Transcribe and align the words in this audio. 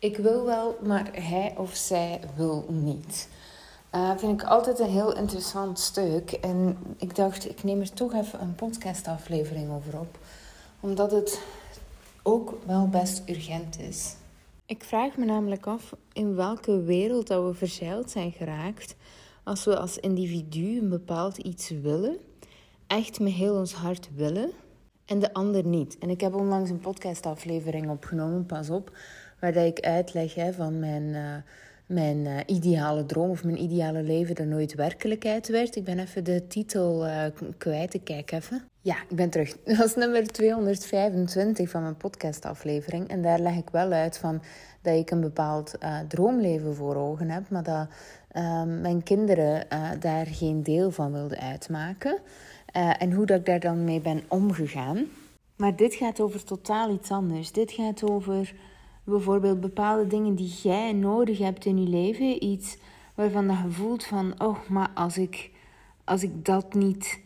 Ik 0.00 0.16
wil 0.16 0.44
wel, 0.44 0.78
maar 0.82 1.10
hij 1.12 1.54
of 1.56 1.74
zij 1.74 2.20
wil 2.36 2.66
niet. 2.68 3.28
Uh, 3.94 4.16
vind 4.16 4.42
ik 4.42 4.48
altijd 4.48 4.78
een 4.78 4.90
heel 4.90 5.16
interessant 5.16 5.78
stuk. 5.78 6.30
En 6.30 6.78
ik 6.96 7.14
dacht, 7.14 7.48
ik 7.48 7.62
neem 7.62 7.80
er 7.80 7.92
toch 7.92 8.14
even 8.14 8.40
een 8.40 8.54
podcastaflevering 8.54 9.70
over 9.70 9.98
op. 9.98 10.18
Omdat 10.80 11.10
het 11.10 11.40
ook 12.22 12.54
wel 12.66 12.88
best 12.88 13.22
urgent 13.28 13.78
is. 13.78 14.14
Ik 14.66 14.84
vraag 14.84 15.16
me 15.16 15.24
namelijk 15.24 15.66
af 15.66 15.94
in 16.12 16.34
welke 16.34 16.82
wereld 16.82 17.26
dat 17.26 17.44
we 17.44 17.54
verzeild 17.54 18.10
zijn 18.10 18.32
geraakt 18.32 18.96
als 19.44 19.64
we 19.64 19.78
als 19.78 19.98
individu 19.98 20.78
een 20.78 20.88
bepaald 20.88 21.36
iets 21.36 21.68
willen, 21.68 22.16
echt 22.86 23.20
met 23.20 23.32
heel 23.32 23.54
ons 23.54 23.72
hart 23.72 24.08
willen, 24.14 24.52
en 25.10 25.18
de 25.18 25.32
ander 25.32 25.64
niet. 25.64 25.98
En 25.98 26.10
ik 26.10 26.20
heb 26.20 26.34
onlangs 26.34 26.70
een 26.70 26.80
podcastaflevering 26.80 27.90
opgenomen, 27.90 28.46
pas 28.46 28.70
op, 28.70 28.92
waar 29.40 29.52
dat 29.52 29.66
ik 29.66 29.80
uitleg 29.80 30.34
hè, 30.34 30.52
van 30.52 30.78
mijn, 30.78 31.02
uh, 31.02 31.34
mijn 31.86 32.16
uh, 32.16 32.36
ideale 32.46 33.06
droom 33.06 33.30
of 33.30 33.44
mijn 33.44 33.62
ideale 33.62 34.02
leven 34.02 34.34
dat 34.34 34.46
nooit 34.46 34.74
werkelijkheid 34.74 35.48
werd. 35.48 35.76
Ik 35.76 35.84
ben 35.84 35.98
even 35.98 36.24
de 36.24 36.46
titel 36.46 37.06
uh, 37.06 37.24
kwijt, 37.58 37.94
ik 37.94 38.04
kijk 38.04 38.32
even. 38.32 38.62
Ja, 38.80 38.96
ik 39.08 39.16
ben 39.16 39.30
terug. 39.30 39.56
Dat 39.64 39.84
is 39.84 39.94
nummer 39.94 40.26
225 40.26 41.70
van 41.70 41.82
mijn 41.82 41.96
podcastaflevering. 41.96 43.08
En 43.08 43.22
daar 43.22 43.38
leg 43.38 43.56
ik 43.56 43.70
wel 43.70 43.92
uit 43.92 44.18
van 44.18 44.42
dat 44.82 44.94
ik 44.94 45.10
een 45.10 45.20
bepaald 45.20 45.74
droomleven 46.08 46.74
voor 46.74 46.96
ogen 46.96 47.30
heb, 47.30 47.50
maar 47.50 47.62
dat 47.62 47.88
mijn 48.80 49.02
kinderen 49.02 49.66
daar 50.00 50.26
geen 50.26 50.62
deel 50.62 50.90
van 50.90 51.12
wilden 51.12 51.38
uitmaken. 51.38 52.18
en 52.98 53.12
hoe 53.12 53.26
dat 53.26 53.38
ik 53.38 53.46
daar 53.46 53.60
dan 53.60 53.84
mee 53.84 54.00
ben 54.00 54.22
omgegaan. 54.28 55.06
Maar 55.56 55.76
dit 55.76 55.94
gaat 55.94 56.20
over 56.20 56.44
totaal 56.44 56.90
iets 56.90 57.10
anders. 57.10 57.52
Dit 57.52 57.72
gaat 57.72 58.10
over 58.10 58.54
bijvoorbeeld 59.10 59.60
bepaalde 59.60 60.06
dingen 60.06 60.34
die 60.34 60.52
jij 60.62 60.92
nodig 60.92 61.38
hebt 61.38 61.64
in 61.64 61.82
je 61.82 61.88
leven. 61.88 62.44
Iets 62.44 62.78
waarvan 63.14 63.44
je 63.44 63.70
voelt 63.70 64.04
van, 64.04 64.34
oh, 64.38 64.58
maar 64.68 64.90
als 64.94 65.18
ik, 65.18 65.50
als 66.04 66.22
ik 66.22 66.44
dat 66.44 66.74
niet 66.74 67.20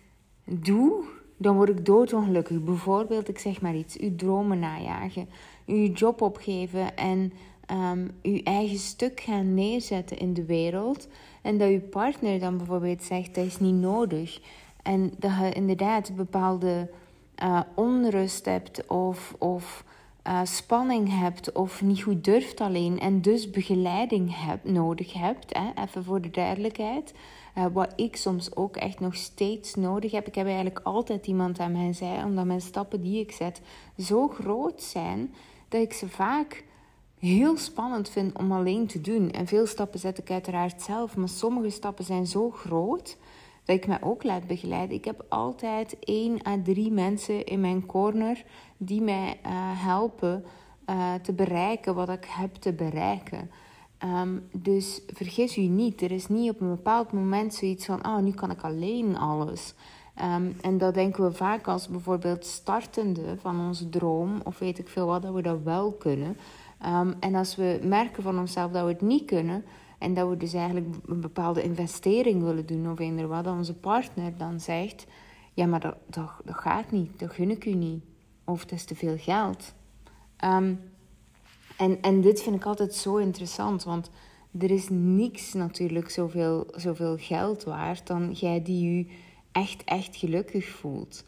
doe, 0.44 1.04
dan 1.36 1.56
word 1.56 1.68
ik 1.68 1.86
doodongelukkig. 1.86 2.64
Bijvoorbeeld, 2.64 3.28
ik 3.28 3.38
zeg 3.38 3.60
maar 3.60 3.74
iets, 3.74 3.98
uw 3.98 4.16
dromen 4.16 4.58
najagen, 4.58 5.28
uw 5.66 5.92
job 5.92 6.20
opgeven 6.20 6.96
en 6.96 7.32
um, 7.70 8.10
uw 8.22 8.40
eigen 8.42 8.78
stuk 8.78 9.20
gaan 9.20 9.54
neerzetten 9.54 10.18
in 10.18 10.34
de 10.34 10.44
wereld. 10.44 11.08
En 11.42 11.58
dat 11.58 11.68
uw 11.68 11.80
partner 11.80 12.38
dan 12.38 12.56
bijvoorbeeld 12.56 13.02
zegt, 13.02 13.34
dat 13.34 13.44
is 13.44 13.60
niet 13.60 13.74
nodig. 13.74 14.40
En 14.82 15.12
dat 15.18 15.32
je 15.40 15.52
inderdaad 15.52 16.16
bepaalde 16.16 16.90
uh, 17.42 17.60
onrust 17.74 18.44
hebt 18.44 18.86
of... 18.86 19.34
of 19.38 19.84
uh, 20.26 20.40
spanning 20.44 21.18
hebt 21.18 21.52
of 21.52 21.82
niet 21.82 22.02
goed 22.02 22.24
durft 22.24 22.60
alleen 22.60 23.00
en 23.00 23.20
dus 23.20 23.50
begeleiding 23.50 24.44
heb, 24.46 24.64
nodig 24.64 25.12
hebt, 25.12 25.56
hè, 25.56 25.82
even 25.82 26.04
voor 26.04 26.20
de 26.20 26.30
duidelijkheid, 26.30 27.14
uh, 27.58 27.66
wat 27.72 27.92
ik 27.96 28.16
soms 28.16 28.56
ook 28.56 28.76
echt 28.76 29.00
nog 29.00 29.14
steeds 29.14 29.74
nodig 29.74 30.12
heb. 30.12 30.26
Ik 30.26 30.34
heb 30.34 30.46
eigenlijk 30.46 30.80
altijd 30.82 31.26
iemand 31.26 31.58
aan 31.58 31.72
mijn 31.72 31.94
zij, 31.94 32.22
omdat 32.22 32.44
mijn 32.44 32.60
stappen 32.60 33.02
die 33.02 33.20
ik 33.20 33.32
zet 33.32 33.60
zo 33.98 34.28
groot 34.28 34.82
zijn 34.82 35.34
dat 35.68 35.80
ik 35.80 35.92
ze 35.92 36.08
vaak 36.08 36.64
heel 37.18 37.56
spannend 37.56 38.08
vind 38.08 38.38
om 38.38 38.52
alleen 38.52 38.86
te 38.86 39.00
doen. 39.00 39.30
En 39.30 39.46
veel 39.46 39.66
stappen 39.66 40.00
zet 40.00 40.18
ik 40.18 40.30
uiteraard 40.30 40.82
zelf, 40.82 41.16
maar 41.16 41.28
sommige 41.28 41.70
stappen 41.70 42.04
zijn 42.04 42.26
zo 42.26 42.50
groot 42.50 43.16
dat 43.64 43.76
ik 43.76 43.86
me 43.86 43.98
ook 44.00 44.22
laat 44.22 44.46
begeleiden. 44.46 44.96
Ik 44.96 45.04
heb 45.04 45.24
altijd 45.28 45.96
één 46.00 46.46
à 46.46 46.58
drie 46.62 46.90
mensen 46.90 47.44
in 47.44 47.60
mijn 47.60 47.86
corner 47.86 48.44
die 48.76 49.00
mij 49.00 49.40
uh, 49.46 49.50
helpen 49.84 50.44
uh, 50.90 51.14
te 51.14 51.32
bereiken 51.32 51.94
wat 51.94 52.08
ik 52.08 52.24
heb 52.28 52.54
te 52.54 52.72
bereiken. 52.72 53.50
Um, 54.04 54.48
dus 54.52 55.02
vergis 55.06 55.56
u 55.56 55.60
niet, 55.60 56.00
er 56.00 56.10
is 56.10 56.28
niet 56.28 56.50
op 56.50 56.60
een 56.60 56.68
bepaald 56.68 57.12
moment 57.12 57.54
zoiets 57.54 57.86
van, 57.86 58.06
oh, 58.06 58.18
nu 58.18 58.30
kan 58.30 58.50
ik 58.50 58.62
alleen 58.62 59.18
alles. 59.18 59.74
Um, 60.22 60.56
en 60.60 60.78
dat 60.78 60.94
denken 60.94 61.24
we 61.24 61.32
vaak 61.32 61.68
als 61.68 61.88
bijvoorbeeld 61.88 62.44
startende 62.44 63.36
van 63.40 63.60
onze 63.66 63.88
droom, 63.88 64.40
of 64.44 64.58
weet 64.58 64.78
ik 64.78 64.88
veel 64.88 65.06
wat, 65.06 65.22
dat 65.22 65.34
we 65.34 65.42
dat 65.42 65.62
wel 65.62 65.92
kunnen. 65.92 66.36
Um, 66.86 67.14
en 67.20 67.34
als 67.34 67.56
we 67.56 67.80
merken 67.82 68.22
van 68.22 68.38
onszelf 68.38 68.72
dat 68.72 68.84
we 68.84 68.92
het 68.92 69.00
niet 69.00 69.24
kunnen, 69.24 69.64
en 69.98 70.14
dat 70.14 70.28
we 70.28 70.36
dus 70.36 70.52
eigenlijk 70.52 70.94
een 71.06 71.20
bepaalde 71.20 71.62
investering 71.62 72.42
willen 72.42 72.66
doen 72.66 72.90
of 72.90 72.98
eender 72.98 73.28
wat, 73.28 73.46
onze 73.46 73.74
partner 73.74 74.36
dan 74.36 74.60
zegt: 74.60 75.06
Ja, 75.54 75.66
maar 75.66 75.80
dat, 75.80 75.96
dat, 76.06 76.30
dat 76.44 76.56
gaat 76.56 76.90
niet, 76.90 77.18
dat 77.18 77.32
gun 77.32 77.50
ik 77.50 77.64
u 77.64 77.74
niet. 77.74 78.04
Of 78.44 78.60
het 78.60 78.72
is 78.72 78.84
te 78.84 78.94
veel 78.94 79.16
geld. 79.18 79.74
Um, 80.44 80.80
en, 81.76 82.00
en 82.02 82.20
dit 82.20 82.42
vind 82.42 82.56
ik 82.56 82.64
altijd 82.64 82.94
zo 82.94 83.16
interessant, 83.16 83.84
want 83.84 84.10
er 84.58 84.70
is 84.70 84.88
niks 84.90 85.52
natuurlijk 85.52 86.10
zoveel, 86.10 86.66
zoveel 86.74 87.16
geld 87.18 87.64
waard 87.64 88.06
dan 88.06 88.32
jij 88.32 88.62
die 88.62 88.96
je 88.96 89.06
echt, 89.52 89.84
echt 89.84 90.16
gelukkig 90.16 90.68
voelt. 90.68 91.24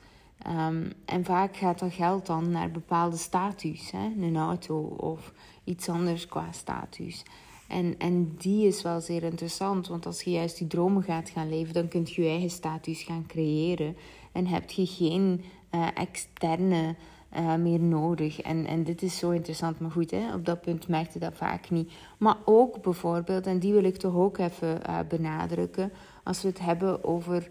Um, 0.46 0.92
en 1.04 1.24
vaak 1.24 1.56
gaat 1.56 1.78
dat 1.78 1.92
geld 1.92 2.26
dan 2.26 2.50
naar 2.50 2.70
bepaalde 2.70 3.16
status, 3.16 3.90
hè? 3.90 4.12
een 4.20 4.36
auto 4.36 4.78
of 4.80 5.32
iets 5.64 5.88
anders 5.88 6.26
qua 6.26 6.52
status. 6.52 7.22
En, 7.68 7.94
en 7.98 8.34
die 8.38 8.66
is 8.66 8.82
wel 8.82 9.00
zeer 9.00 9.22
interessant, 9.22 9.88
want 9.88 10.06
als 10.06 10.22
je 10.22 10.30
juist 10.30 10.58
die 10.58 10.66
dromen 10.66 11.02
gaat 11.02 11.30
gaan 11.30 11.48
leven, 11.48 11.74
dan 11.74 11.88
kun 11.88 12.02
je 12.04 12.22
je 12.22 12.28
eigen 12.28 12.50
status 12.50 13.02
gaan 13.02 13.24
creëren. 13.26 13.96
En 14.32 14.46
heb 14.46 14.70
je 14.70 14.86
geen 14.86 15.44
uh, 15.74 15.86
externe 15.94 16.94
uh, 17.36 17.54
meer 17.54 17.80
nodig. 17.80 18.40
En, 18.40 18.66
en 18.66 18.84
dit 18.84 19.02
is 19.02 19.18
zo 19.18 19.30
interessant, 19.30 19.80
maar 19.80 19.90
goed, 19.90 20.10
hè, 20.10 20.34
op 20.34 20.44
dat 20.44 20.60
punt 20.60 20.88
merkte 20.88 21.18
dat 21.18 21.34
vaak 21.34 21.70
niet. 21.70 21.92
Maar 22.18 22.36
ook 22.44 22.82
bijvoorbeeld, 22.82 23.46
en 23.46 23.58
die 23.58 23.72
wil 23.72 23.84
ik 23.84 23.96
toch 23.96 24.14
ook 24.14 24.38
even 24.38 24.80
uh, 24.88 24.98
benadrukken, 25.08 25.92
als 26.24 26.42
we 26.42 26.48
het 26.48 26.58
hebben 26.58 27.04
over 27.04 27.48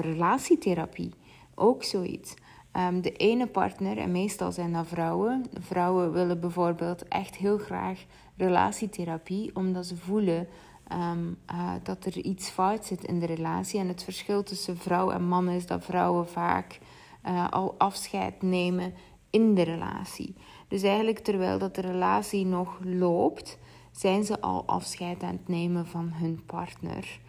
relatietherapie. 0.00 1.12
Ook 1.54 1.84
zoiets. 1.84 2.34
Um, 2.76 3.00
de 3.00 3.12
ene 3.12 3.46
partner, 3.46 3.98
en 3.98 4.12
meestal 4.12 4.52
zijn 4.52 4.72
dat 4.72 4.86
vrouwen, 4.86 5.44
vrouwen 5.60 6.12
willen 6.12 6.40
bijvoorbeeld 6.40 7.08
echt 7.08 7.36
heel 7.36 7.58
graag 7.58 8.04
relatietherapie, 8.36 9.56
omdat 9.56 9.86
ze 9.86 9.96
voelen 9.96 10.48
um, 10.92 11.38
uh, 11.52 11.72
dat 11.82 12.04
er 12.04 12.16
iets 12.16 12.48
fout 12.48 12.84
zit 12.84 13.04
in 13.04 13.18
de 13.18 13.26
relatie. 13.26 13.80
En 13.80 13.88
het 13.88 14.04
verschil 14.04 14.42
tussen 14.42 14.76
vrouw 14.76 15.10
en 15.10 15.28
man 15.28 15.48
is 15.48 15.66
dat 15.66 15.84
vrouwen 15.84 16.28
vaak 16.28 16.78
uh, 17.26 17.48
al 17.50 17.74
afscheid 17.78 18.42
nemen 18.42 18.94
in 19.30 19.54
de 19.54 19.62
relatie. 19.62 20.34
Dus 20.68 20.82
eigenlijk 20.82 21.18
terwijl 21.18 21.58
dat 21.58 21.74
de 21.74 21.80
relatie 21.80 22.46
nog 22.46 22.78
loopt, 22.82 23.58
zijn 23.90 24.24
ze 24.24 24.40
al 24.40 24.66
afscheid 24.66 25.22
aan 25.22 25.32
het 25.32 25.48
nemen 25.48 25.86
van 25.86 26.10
hun 26.12 26.44
partner. 26.46 27.20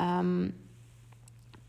Um, 0.00 0.56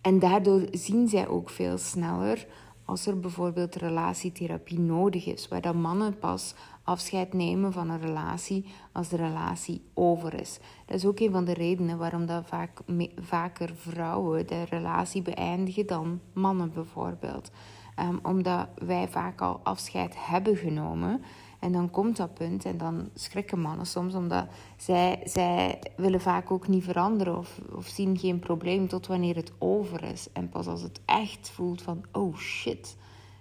en 0.02 0.20
daardoor 0.20 0.68
zien 0.72 1.08
zij 1.08 1.28
ook 1.28 1.50
veel 1.50 1.78
sneller 1.78 2.48
als 2.86 3.06
er 3.06 3.20
bijvoorbeeld 3.20 3.76
relatietherapie 3.76 4.80
nodig 4.80 5.26
is, 5.26 5.48
waar 5.48 5.62
dan 5.62 5.82
mannen 5.82 6.20
pas 6.20 6.56
afscheid 6.84 7.34
nemen 7.34 7.74
van 7.74 7.90
een 7.90 8.02
relatie 8.02 8.66
als 8.92 9.10
de 9.10 9.16
relatie 9.16 9.82
over 9.94 10.34
is. 10.34 10.60
Dat 10.86 10.96
is 10.96 11.06
ook 11.06 11.20
een 11.20 11.32
van 11.32 11.46
de 11.46 11.54
redenen 11.54 11.98
waarom 11.98 12.26
dat 12.26 12.48
vaak, 12.48 12.80
vaker 13.16 13.76
vrouwen 13.76 14.48
de 14.48 14.64
relatie 14.64 15.22
beëindigen 15.22 15.88
dan 15.88 16.20
mannen 16.34 16.74
bijvoorbeeld. 16.74 17.52
Um, 18.00 18.20
omdat 18.24 18.68
wij 18.78 19.08
vaak 19.08 19.42
al 19.42 19.60
afscheid 19.64 20.14
hebben 20.18 20.56
genomen. 20.56 21.24
En 21.62 21.72
dan 21.72 21.90
komt 21.90 22.18
dat 22.18 22.34
punt 22.34 22.66
en 22.66 22.78
dan 22.78 23.10
schrikken 23.14 23.60
mannen 23.60 23.86
soms, 23.86 24.14
omdat 24.14 24.46
zij, 24.78 25.22
zij 25.26 25.80
willen 25.96 26.22
vaak 26.22 26.52
ook 26.52 26.68
niet 26.68 26.84
veranderen 26.84 27.38
of, 27.38 27.60
of 27.76 27.88
zien 27.88 28.18
geen 28.18 28.40
probleem 28.40 28.88
tot 28.88 29.08
wanneer 29.08 29.36
het 29.36 29.52
over 29.58 30.04
is. 30.04 30.28
En 30.34 30.50
pas 30.50 30.68
als 30.68 30.82
het 30.82 31.02
echt 31.06 31.50
voelt 31.50 31.82
van, 31.82 32.04
oh 32.12 32.38
shit, 32.38 32.98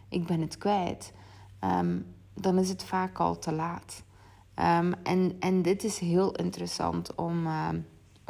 ik 0.08 0.26
ben 0.26 0.40
het 0.40 0.58
kwijt, 0.58 1.12
ehm, 1.58 1.98
dan 2.34 2.58
is 2.58 2.68
het 2.68 2.84
vaak 2.84 3.18
al 3.18 3.38
te 3.38 3.52
laat. 3.52 4.02
Um, 4.54 4.94
en, 5.02 5.36
en 5.38 5.62
dit 5.62 5.84
is 5.84 5.98
heel 5.98 6.34
interessant 6.34 7.14
om, 7.14 7.46
uh, 7.46 7.68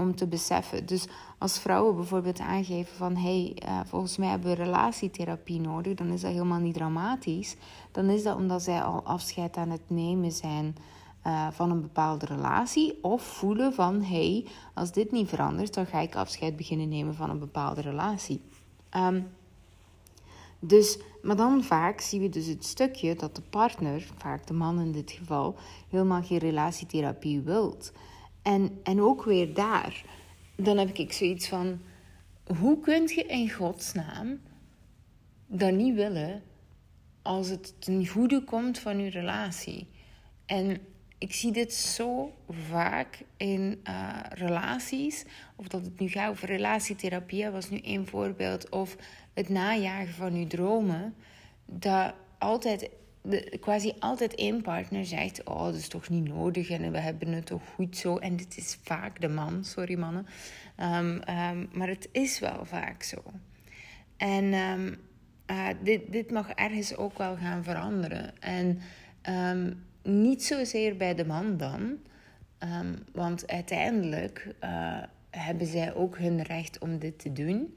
om 0.00 0.14
te 0.16 0.26
beseffen. 0.26 0.86
Dus 0.86 1.06
als 1.38 1.58
vrouwen 1.58 1.96
bijvoorbeeld 1.96 2.38
aangeven 2.40 2.96
van 2.96 3.16
hé, 3.16 3.52
hey, 3.54 3.56
uh, 3.68 3.80
volgens 3.86 4.16
mij 4.16 4.28
hebben 4.28 4.56
we 4.56 4.62
relatietherapie 4.62 5.60
nodig, 5.60 5.94
dan 5.94 6.08
is 6.08 6.20
dat 6.20 6.32
helemaal 6.32 6.58
niet 6.58 6.74
dramatisch. 6.74 7.56
Dan 7.92 8.08
is 8.08 8.22
dat 8.22 8.36
omdat 8.36 8.62
zij 8.62 8.82
al 8.82 9.02
afscheid 9.02 9.56
aan 9.56 9.70
het 9.70 9.90
nemen 9.90 10.32
zijn 10.32 10.76
uh, 11.26 11.48
van 11.50 11.70
een 11.70 11.80
bepaalde 11.80 12.26
relatie. 12.26 12.98
Of 13.02 13.22
voelen 13.22 13.72
van 13.72 14.02
hé, 14.02 14.30
hey, 14.30 14.46
als 14.74 14.92
dit 14.92 15.12
niet 15.12 15.28
verandert, 15.28 15.74
dan 15.74 15.86
ga 15.86 16.00
ik 16.00 16.14
afscheid 16.14 16.56
beginnen 16.56 16.88
nemen 16.88 17.14
van 17.14 17.30
een 17.30 17.38
bepaalde 17.38 17.80
relatie. 17.80 18.42
Um, 18.96 19.26
dus, 20.60 20.98
maar 21.22 21.36
dan 21.36 21.64
vaak 21.64 22.00
zien 22.00 22.20
we 22.20 22.28
dus 22.28 22.46
het 22.46 22.64
stukje 22.64 23.14
dat 23.14 23.36
de 23.36 23.42
partner, 23.50 24.06
vaak 24.16 24.46
de 24.46 24.54
man 24.54 24.80
in 24.80 24.92
dit 24.92 25.10
geval, 25.10 25.54
helemaal 25.88 26.22
geen 26.22 26.38
relatietherapie 26.38 27.40
wilt. 27.40 27.92
En, 28.42 28.80
en 28.82 29.00
ook 29.00 29.24
weer 29.24 29.54
daar, 29.54 30.04
dan 30.56 30.78
heb 30.78 30.96
ik 30.96 31.12
zoiets 31.12 31.48
van: 31.48 31.80
hoe 32.58 32.80
kun 32.80 33.06
je 33.06 33.24
in 33.26 33.50
godsnaam 33.50 34.40
dat 35.46 35.72
niet 35.72 35.94
willen 35.94 36.42
als 37.22 37.48
het 37.48 37.80
ten 37.80 38.06
goede 38.06 38.44
komt 38.44 38.78
van 38.78 38.98
je 38.98 39.10
relatie? 39.10 39.88
En 40.46 40.80
ik 41.20 41.34
zie 41.34 41.52
dit 41.52 41.74
zo 41.74 42.32
vaak 42.48 43.22
in 43.36 43.80
uh, 43.88 44.20
relaties. 44.28 45.24
Of 45.56 45.68
dat 45.68 45.84
het 45.84 46.00
nu 46.00 46.08
gaat 46.08 46.30
over 46.30 46.48
relatietherapie, 46.48 47.50
was 47.50 47.70
nu 47.70 47.78
één 47.78 48.06
voorbeeld. 48.06 48.68
Of 48.68 48.96
het 49.34 49.48
najagen 49.48 50.14
van 50.14 50.34
uw 50.34 50.46
dromen. 50.46 51.14
Dat 51.66 52.14
altijd, 52.38 52.90
de, 53.22 53.58
quasi 53.60 53.92
altijd 53.98 54.34
één 54.34 54.62
partner 54.62 55.04
zegt: 55.04 55.44
Oh, 55.44 55.64
dat 55.64 55.74
is 55.74 55.88
toch 55.88 56.08
niet 56.08 56.28
nodig 56.28 56.70
en 56.70 56.92
we 56.92 56.98
hebben 56.98 57.28
het 57.28 57.46
toch 57.46 57.62
goed 57.74 57.96
zo. 57.96 58.16
En 58.16 58.36
dit 58.36 58.56
is 58.56 58.78
vaak 58.82 59.20
de 59.20 59.28
man, 59.28 59.64
sorry 59.64 59.98
mannen. 59.98 60.26
Um, 60.78 61.22
um, 61.28 61.68
maar 61.72 61.88
het 61.88 62.08
is 62.12 62.38
wel 62.38 62.64
vaak 62.64 63.02
zo. 63.02 63.22
En 64.16 64.54
um, 64.54 64.96
uh, 65.50 65.68
dit, 65.82 66.12
dit 66.12 66.30
mag 66.30 66.50
ergens 66.50 66.96
ook 66.96 67.18
wel 67.18 67.36
gaan 67.36 67.64
veranderen. 67.64 68.40
En 68.40 68.80
niet 70.02 70.44
zozeer 70.44 70.96
bij 70.96 71.14
de 71.14 71.26
man 71.26 71.56
dan. 71.56 71.98
Want 73.12 73.48
uiteindelijk 73.48 74.54
uh, 74.64 75.02
hebben 75.30 75.66
zij 75.66 75.94
ook 75.94 76.18
hun 76.18 76.42
recht 76.42 76.78
om 76.78 76.98
dit 76.98 77.18
te 77.18 77.32
doen. 77.32 77.76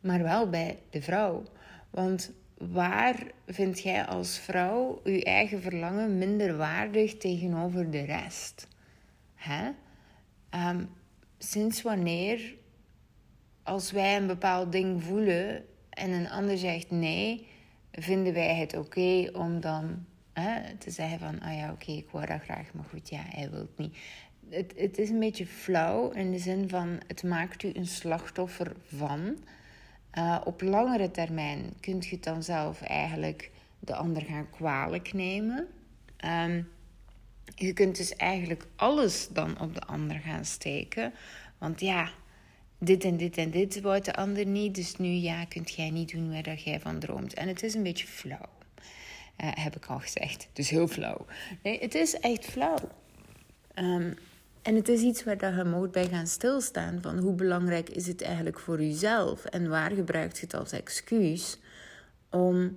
Maar 0.00 0.22
wel 0.22 0.48
bij 0.48 0.78
de 0.90 1.02
vrouw. 1.02 1.42
Want 1.90 2.32
waar 2.58 3.26
vind 3.46 3.80
jij 3.80 4.06
als 4.06 4.38
vrouw 4.38 5.00
je 5.04 5.24
eigen 5.24 5.62
verlangen 5.62 6.18
minder 6.18 6.56
waardig 6.56 7.16
tegenover 7.16 7.90
de 7.90 8.04
rest? 8.04 8.68
Hè? 9.34 9.70
Um, 10.70 10.88
sinds 11.38 11.82
wanneer, 11.82 12.54
als 13.62 13.90
wij 13.90 14.16
een 14.16 14.26
bepaald 14.26 14.72
ding 14.72 15.02
voelen 15.02 15.64
en 15.90 16.10
een 16.10 16.30
ander 16.30 16.58
zegt 16.58 16.90
nee, 16.90 17.46
vinden 17.92 18.32
wij 18.32 18.54
het 18.54 18.76
oké 18.76 19.30
om 19.32 19.60
dan 19.60 20.04
hè, 20.32 20.76
te 20.76 20.90
zeggen 20.90 21.18
van, 21.18 21.40
ah 21.40 21.56
ja, 21.56 21.72
oké, 21.72 21.92
ik 21.92 22.10
wou 22.10 22.26
dat 22.26 22.42
graag, 22.42 22.72
maar 22.72 22.84
goed, 22.84 23.08
ja, 23.08 23.22
hij 23.24 23.50
wil 23.50 23.60
het 23.60 23.78
niet. 23.78 23.96
Het, 24.48 24.72
het 24.76 24.98
is 24.98 25.10
een 25.10 25.18
beetje 25.18 25.46
flauw 25.46 26.10
in 26.10 26.30
de 26.30 26.38
zin 26.38 26.68
van, 26.68 27.00
het 27.06 27.22
maakt 27.22 27.62
u 27.62 27.70
een 27.74 27.86
slachtoffer 27.86 28.72
van. 28.94 29.36
Uh, 30.18 30.40
op 30.44 30.62
langere 30.62 31.10
termijn 31.10 31.72
kunt 31.80 32.06
je 32.06 32.14
het 32.14 32.24
dan 32.24 32.42
zelf 32.42 32.82
eigenlijk 32.82 33.50
de 33.78 33.94
ander 33.94 34.22
gaan 34.22 34.50
kwalijk 34.50 35.12
nemen. 35.12 35.68
Um, 36.24 36.68
je 37.54 37.72
kunt 37.72 37.96
dus 37.96 38.16
eigenlijk 38.16 38.66
alles 38.76 39.28
dan 39.28 39.60
op 39.60 39.74
de 39.74 39.80
ander 39.80 40.18
gaan 40.18 40.44
steken. 40.44 41.12
Want 41.58 41.80
ja, 41.80 42.10
dit 42.78 43.04
en 43.04 43.16
dit 43.16 43.36
en 43.36 43.50
dit 43.50 43.80
wou 43.80 44.00
de 44.00 44.14
ander 44.14 44.46
niet. 44.46 44.74
Dus 44.74 44.96
nu 44.96 45.08
ja, 45.08 45.44
kunt 45.44 45.74
jij 45.74 45.90
niet 45.90 46.10
doen 46.10 46.32
waar 46.32 46.54
jij 46.54 46.80
van 46.80 46.98
droomt. 46.98 47.34
En 47.34 47.48
het 47.48 47.62
is 47.62 47.74
een 47.74 47.82
beetje 47.82 48.06
flauw. 48.06 48.48
Uh, 49.44 49.50
heb 49.54 49.76
ik 49.76 49.86
al 49.86 49.98
gezegd. 49.98 50.48
Dus 50.52 50.70
heel 50.70 50.88
flauw. 50.88 51.26
Nee, 51.62 51.78
het 51.78 51.94
is 51.94 52.14
echt 52.14 52.44
flauw. 52.44 52.78
Um, 53.74 54.16
en 54.66 54.74
het 54.74 54.88
is 54.88 55.00
iets 55.00 55.24
waar 55.24 55.38
dat 55.38 55.54
je 55.54 55.88
bij 55.92 56.08
gaan 56.08 56.26
stilstaan. 56.26 57.02
Van 57.02 57.18
hoe 57.18 57.34
belangrijk 57.34 57.88
is 57.88 58.06
het 58.06 58.22
eigenlijk 58.22 58.58
voor 58.58 58.80
jezelf? 58.80 59.44
En 59.44 59.68
waar 59.68 59.90
gebruikt 59.90 60.38
je 60.38 60.44
het 60.44 60.54
als 60.54 60.72
excuus 60.72 61.58
om 62.30 62.76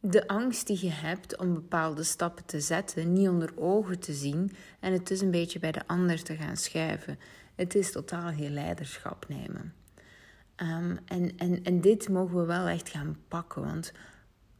de 0.00 0.28
angst 0.28 0.66
die 0.66 0.78
je 0.80 0.90
hebt 0.90 1.36
om 1.36 1.54
bepaalde 1.54 2.02
stappen 2.02 2.44
te 2.44 2.60
zetten, 2.60 3.12
niet 3.12 3.28
onder 3.28 3.52
ogen 3.56 3.98
te 3.98 4.12
zien 4.12 4.52
en 4.80 4.92
het 4.92 5.06
dus 5.06 5.20
een 5.20 5.30
beetje 5.30 5.58
bij 5.58 5.72
de 5.72 5.86
ander 5.86 6.22
te 6.22 6.36
gaan 6.36 6.56
schuiven. 6.56 7.18
Het 7.54 7.74
is 7.74 7.92
totaal 7.92 8.32
geen 8.32 8.52
leiderschap 8.52 9.26
nemen. 9.28 9.74
Um, 10.56 10.98
en, 11.04 11.36
en, 11.36 11.62
en 11.64 11.80
dit 11.80 12.08
mogen 12.08 12.36
we 12.36 12.44
wel 12.44 12.66
echt 12.66 12.88
gaan 12.88 13.16
pakken, 13.28 13.62
want 13.62 13.92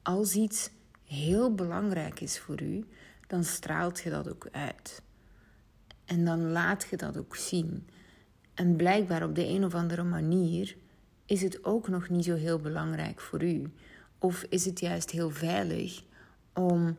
als 0.03 0.35
iets 0.35 0.71
heel 1.05 1.55
belangrijk 1.55 2.21
is 2.21 2.39
voor 2.39 2.63
u, 2.63 2.85
dan 3.27 3.45
straalt 3.45 4.01
je 4.01 4.11
dat 4.11 4.31
ook 4.31 4.49
uit. 4.53 5.03
En 6.05 6.25
dan 6.25 6.51
laat 6.51 6.87
je 6.91 6.97
dat 6.97 7.17
ook 7.17 7.37
zien. 7.37 7.89
En 8.55 8.77
blijkbaar 8.77 9.25
op 9.25 9.35
de 9.35 9.47
een 9.47 9.65
of 9.65 9.75
andere 9.75 10.03
manier 10.03 10.77
is 11.27 11.43
het 11.43 11.65
ook 11.65 11.89
nog 11.89 12.09
niet 12.09 12.25
zo 12.25 12.35
heel 12.35 12.59
belangrijk 12.59 13.21
voor 13.21 13.43
u. 13.43 13.73
Of 14.19 14.43
is 14.49 14.65
het 14.65 14.81
juist 14.81 15.11
heel 15.11 15.31
veilig 15.31 16.03
om 16.53 16.87
uh, 16.87 16.95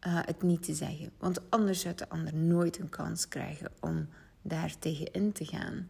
het 0.00 0.42
niet 0.42 0.62
te 0.62 0.74
zeggen? 0.74 1.10
Want 1.18 1.50
anders 1.50 1.80
zou 1.80 1.94
de 1.94 2.08
ander 2.08 2.34
nooit 2.34 2.78
een 2.78 2.88
kans 2.88 3.28
krijgen 3.28 3.70
om 3.80 4.08
daar 4.42 4.78
tegen 4.78 5.12
in 5.12 5.32
te 5.32 5.44
gaan. 5.44 5.88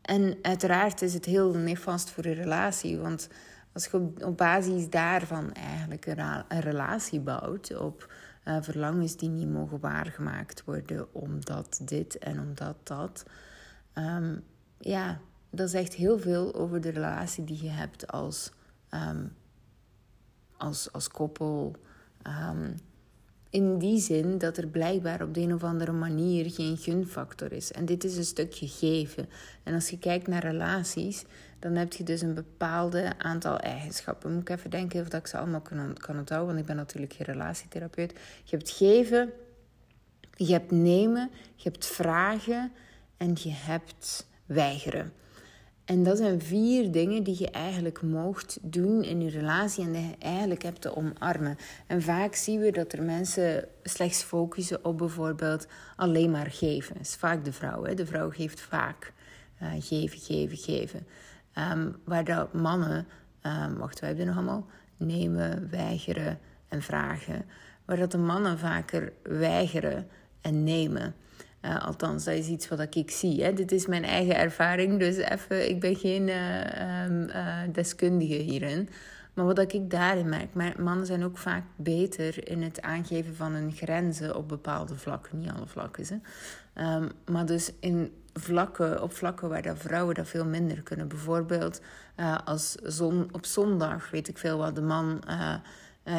En 0.00 0.38
uiteraard 0.42 1.02
is 1.02 1.14
het 1.14 1.24
heel 1.24 1.54
nefast 1.54 2.10
voor 2.10 2.24
een 2.24 2.34
relatie, 2.34 2.98
want 2.98 3.28
als 3.72 3.84
je 3.84 4.12
op, 4.24 4.36
basis 4.36 4.90
daarvan 4.90 5.52
eigenlijk 5.52 6.06
een, 6.06 6.44
relatie 6.60 7.20
bouwt, 7.20 7.76
op 7.76 8.12
uh, 8.50 8.56
verlangens 8.60 9.16
die 9.16 9.28
niet 9.28 9.48
mogen 9.48 9.80
waargemaakt 9.80 10.64
worden, 10.64 11.14
omdat 11.14 11.80
dit 11.82 12.18
en 12.18 12.40
omdat 12.40 12.76
dat, 12.82 13.24
um, 13.94 14.44
ja, 14.78 15.20
dat 15.50 15.70
zegt 15.70 15.94
heel 15.94 16.18
veel 16.18 16.54
over 16.54 16.80
de 16.80 16.90
relatie 16.90 17.44
die 17.44 17.62
je 17.62 17.70
hebt 17.70 18.06
als, 18.06 18.52
um, 18.90 19.32
als, 20.56 20.92
als 20.92 21.08
koppel. 21.08 21.76
Um, 22.26 22.74
in 23.50 23.78
die 23.78 24.00
zin 24.00 24.38
dat 24.38 24.56
er 24.56 24.66
blijkbaar 24.66 25.22
op 25.22 25.34
de 25.34 25.40
een 25.40 25.54
of 25.54 25.64
andere 25.64 25.92
manier 25.92 26.50
geen 26.50 26.76
gunfactor 26.76 27.52
is. 27.52 27.72
En 27.72 27.84
dit 27.84 28.04
is 28.04 28.16
een 28.16 28.24
stukje 28.24 28.68
geven. 28.68 29.28
En 29.62 29.74
als 29.74 29.90
je 29.90 29.98
kijkt 29.98 30.26
naar 30.26 30.42
relaties, 30.42 31.24
dan 31.58 31.74
heb 31.74 31.92
je 31.92 32.04
dus 32.04 32.20
een 32.20 32.34
bepaalde 32.34 33.12
aantal 33.18 33.58
eigenschappen. 33.58 34.32
Moet 34.32 34.40
ik 34.40 34.56
even 34.56 34.70
denken 34.70 35.00
of 35.00 35.08
dat 35.08 35.20
ik 35.20 35.26
ze 35.26 35.38
allemaal 35.38 35.60
kan, 35.60 35.96
kan 35.98 36.18
onthouden, 36.18 36.48
want 36.48 36.60
ik 36.60 36.66
ben 36.66 36.76
natuurlijk 36.76 37.12
geen 37.12 37.26
relatietherapeut. 37.26 38.12
Je 38.44 38.56
hebt 38.56 38.70
geven, 38.70 39.32
je 40.36 40.52
hebt 40.52 40.70
nemen, 40.70 41.30
je 41.54 41.68
hebt 41.68 41.86
vragen 41.86 42.72
en 43.16 43.36
je 43.42 43.52
hebt 43.52 44.26
weigeren. 44.46 45.12
En 45.90 46.02
dat 46.02 46.16
zijn 46.16 46.40
vier 46.40 46.90
dingen 46.90 47.22
die 47.22 47.36
je 47.38 47.50
eigenlijk 47.50 48.02
mocht 48.02 48.58
doen 48.62 49.02
in 49.02 49.20
je 49.20 49.30
relatie 49.30 49.84
en 49.84 49.92
die 49.92 50.06
je 50.06 50.14
eigenlijk 50.18 50.62
hebt 50.62 50.80
te 50.80 50.96
omarmen. 50.96 51.56
En 51.86 52.02
vaak 52.02 52.34
zien 52.34 52.60
we 52.60 52.72
dat 52.72 52.92
er 52.92 53.02
mensen 53.02 53.64
slechts 53.82 54.22
focussen 54.22 54.84
op 54.84 54.98
bijvoorbeeld 54.98 55.66
alleen 55.96 56.30
maar 56.30 56.50
geven. 56.50 56.94
Dat 56.94 57.06
is 57.06 57.14
vaak 57.14 57.44
de 57.44 57.52
vrouw. 57.52 57.84
Hè? 57.84 57.94
De 57.94 58.06
vrouw 58.06 58.30
geeft 58.30 58.60
vaak 58.60 59.12
uh, 59.62 59.68
geven, 59.78 60.18
geven, 60.18 60.56
geven. 60.56 61.06
Um, 61.72 61.96
waar 62.04 62.24
dat 62.24 62.52
mannen, 62.52 63.06
um, 63.42 63.76
wacht, 63.76 64.00
wij 64.00 64.08
hebben 64.08 64.26
nog 64.26 64.36
allemaal, 64.36 64.66
nemen, 64.96 65.70
weigeren 65.70 66.38
en 66.68 66.82
vragen. 66.82 67.44
Waar 67.84 67.96
dat 67.96 68.10
de 68.10 68.18
mannen 68.18 68.58
vaker 68.58 69.12
weigeren 69.22 70.08
en 70.40 70.64
nemen. 70.64 71.14
Uh, 71.64 71.86
althans, 71.86 72.24
dat 72.24 72.34
is 72.34 72.48
iets 72.48 72.68
wat 72.68 72.94
ik 72.94 73.10
zie. 73.10 73.42
Hè. 73.42 73.52
Dit 73.52 73.72
is 73.72 73.86
mijn 73.86 74.04
eigen 74.04 74.36
ervaring, 74.36 74.98
dus 74.98 75.16
even, 75.16 75.68
ik 75.68 75.80
ben 75.80 75.96
geen 75.96 76.28
uh, 76.28 77.04
um, 77.04 77.22
uh, 77.22 77.56
deskundige 77.72 78.34
hierin. 78.34 78.88
Maar 79.34 79.44
wat 79.44 79.72
ik 79.72 79.90
daarin 79.90 80.28
merk, 80.52 80.78
mannen 80.78 81.06
zijn 81.06 81.24
ook 81.24 81.38
vaak 81.38 81.64
beter 81.76 82.48
in 82.48 82.62
het 82.62 82.82
aangeven 82.82 83.36
van 83.36 83.52
hun 83.52 83.72
grenzen 83.72 84.36
op 84.36 84.48
bepaalde 84.48 84.96
vlakken. 84.96 85.38
Niet 85.38 85.50
alle 85.50 85.66
vlakken. 85.66 86.22
Um, 86.74 87.08
maar 87.30 87.46
dus 87.46 87.72
in 87.80 88.12
vlakken, 88.32 89.02
op 89.02 89.12
vlakken 89.12 89.48
waar 89.48 89.62
dat 89.62 89.78
vrouwen 89.78 90.14
dat 90.14 90.28
veel 90.28 90.46
minder 90.46 90.82
kunnen. 90.82 91.08
Bijvoorbeeld 91.08 91.80
als 92.44 92.74
zon, 92.74 93.28
op 93.32 93.46
zondag, 93.46 94.10
weet 94.10 94.28
ik 94.28 94.38
veel 94.38 94.58
wat, 94.58 94.74
de 94.74 94.82
man 94.82 95.22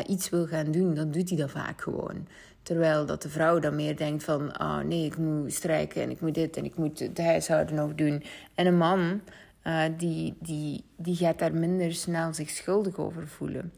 iets 0.07 0.29
wil 0.29 0.47
gaan 0.47 0.71
doen, 0.71 0.93
dan 0.93 1.11
doet 1.11 1.29
hij 1.29 1.37
dat 1.37 1.51
vaak 1.51 1.81
gewoon. 1.81 2.27
Terwijl 2.63 3.05
dat 3.05 3.21
de 3.21 3.29
vrouw 3.29 3.59
dan 3.59 3.75
meer 3.75 3.97
denkt 3.97 4.23
van... 4.23 4.59
oh 4.61 4.79
nee, 4.79 5.05
ik 5.05 5.17
moet 5.17 5.53
strijken 5.53 6.01
en 6.01 6.09
ik 6.09 6.21
moet 6.21 6.35
dit 6.35 6.57
en 6.57 6.65
ik 6.65 6.75
moet 6.75 6.99
het 6.99 7.17
huishouden 7.17 7.75
nog 7.75 7.95
doen. 7.95 8.23
En 8.55 8.65
een 8.65 8.77
man, 8.77 9.21
uh, 9.63 9.83
die, 9.97 10.35
die, 10.39 10.83
die 10.95 11.15
gaat 11.15 11.39
daar 11.39 11.53
minder 11.53 11.93
snel 11.93 12.33
zich 12.33 12.49
schuldig 12.49 12.97
over 12.97 13.27
voelen. 13.27 13.71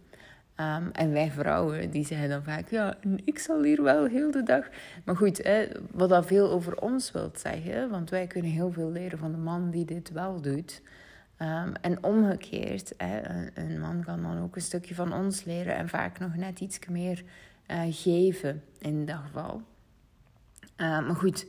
Um, 0.57 0.89
en 0.91 1.11
wij 1.11 1.31
vrouwen, 1.31 1.89
die 1.89 2.05
zeggen 2.05 2.29
dan 2.29 2.43
vaak... 2.43 2.69
ja, 2.69 2.97
ik 3.23 3.39
zal 3.39 3.63
hier 3.63 3.83
wel 3.83 4.05
heel 4.05 4.31
de 4.31 4.43
dag... 4.43 4.65
Maar 5.05 5.15
goed, 5.15 5.43
hè, 5.43 5.67
wat 5.91 6.09
dat 6.09 6.25
veel 6.25 6.51
over 6.51 6.81
ons 6.81 7.11
wilt 7.11 7.39
zeggen... 7.39 7.89
want 7.89 8.09
wij 8.09 8.27
kunnen 8.27 8.51
heel 8.51 8.71
veel 8.71 8.91
leren 8.91 9.19
van 9.19 9.31
de 9.31 9.37
man 9.37 9.71
die 9.71 9.85
dit 9.85 10.11
wel 10.11 10.41
doet... 10.41 10.81
Um, 11.39 11.73
en 11.81 12.03
omgekeerd, 12.03 12.93
hè, 12.97 13.21
een, 13.53 13.79
man 13.79 14.03
kan 14.03 14.21
dan 14.21 14.43
ook 14.43 14.55
een 14.55 14.61
stukje 14.61 14.95
van 14.95 15.13
ons 15.13 15.43
leren 15.43 15.75
en 15.75 15.89
vaak 15.89 16.19
nog 16.19 16.35
net 16.35 16.59
iets 16.59 16.79
meer 16.89 17.23
uh, 17.73 17.81
geven 17.89 18.63
in 18.79 19.05
dat 19.05 19.19
geval. 19.25 19.61
Uh, 20.77 20.87
maar 20.87 21.15
goed, 21.15 21.45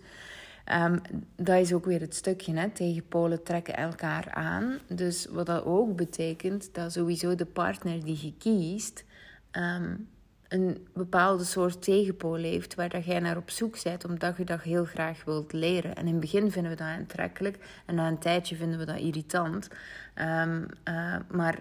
um, 0.73 1.01
dat 1.37 1.61
is 1.61 1.73
ook 1.73 1.85
weer 1.85 2.01
het 2.01 2.15
stukje. 2.15 2.57
Hè, 2.57 2.71
tegenpolen 2.71 3.43
trekken 3.43 3.77
elkaar 3.77 4.31
aan. 4.31 4.79
Dus 4.89 5.27
wat 5.27 5.47
dat 5.47 5.65
ook 5.65 5.97
betekent, 5.97 6.75
dat 6.75 6.93
sowieso 6.93 7.35
de 7.35 7.47
partner 7.47 8.05
die 8.05 8.19
je 8.21 8.35
kiest. 8.39 9.05
Um, 9.53 10.09
een 10.49 10.87
bepaalde 10.95 11.45
soort 11.45 11.83
tegenpool 11.83 12.35
heeft 12.35 12.75
waar 12.75 12.89
dat 12.89 13.05
jij 13.05 13.21
naar 13.21 13.37
op 13.37 13.51
zoek 13.51 13.83
bent, 13.83 14.05
omdat 14.05 14.37
je 14.37 14.45
dat 14.45 14.63
heel 14.63 14.85
graag 14.85 15.25
wilt 15.25 15.53
leren. 15.53 15.95
En 15.95 16.07
in 16.07 16.13
het 16.13 16.21
begin 16.21 16.51
vinden 16.51 16.71
we 16.71 16.77
dat 16.77 16.87
aantrekkelijk 16.87 17.83
en 17.87 17.95
na 17.95 18.09
een 18.09 18.19
tijdje 18.19 18.57
vinden 18.57 18.79
we 18.79 18.85
dat 18.85 18.99
irritant. 18.99 19.69
Um, 20.15 20.67
uh, 20.89 21.17
maar 21.31 21.59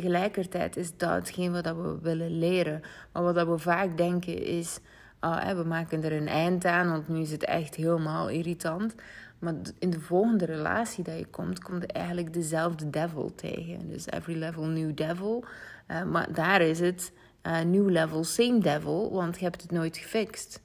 tegelijkertijd 0.00 0.76
is 0.76 0.96
dat 0.96 1.10
hetgeen 1.10 1.52
wat 1.52 1.64
we 1.64 1.98
willen 2.02 2.38
leren. 2.38 2.82
Maar 3.12 3.22
wat 3.22 3.46
we 3.46 3.58
vaak 3.58 3.96
denken 3.96 4.42
is, 4.42 4.78
ah, 5.18 5.50
we 5.56 5.64
maken 5.64 6.04
er 6.04 6.12
een 6.12 6.28
eind 6.28 6.64
aan, 6.64 6.90
want 6.90 7.08
nu 7.08 7.20
is 7.20 7.30
het 7.30 7.44
echt 7.44 7.74
helemaal 7.74 8.28
irritant. 8.28 8.94
Maar 9.38 9.54
in 9.78 9.90
de 9.90 10.00
volgende 10.00 10.44
relatie 10.44 11.04
dat 11.04 11.18
je 11.18 11.26
komt, 11.26 11.62
komt 11.62 11.82
je 11.82 11.88
eigenlijk 11.88 12.32
dezelfde 12.32 12.90
devil 12.90 13.32
tegen. 13.34 13.88
Dus 13.88 14.06
every 14.06 14.38
level 14.38 14.64
new 14.64 14.96
devil. 14.96 15.44
Uh, 15.90 16.02
maar 16.02 16.32
daar 16.32 16.60
is 16.60 16.80
het 16.80 17.12
uh, 17.46 17.60
new 17.60 17.90
level 17.90 18.24
same 18.24 18.58
devil, 18.58 19.12
want 19.12 19.38
je 19.38 19.44
hebt 19.44 19.62
het 19.62 19.70
nooit 19.70 19.96
gefixt. 19.96 20.60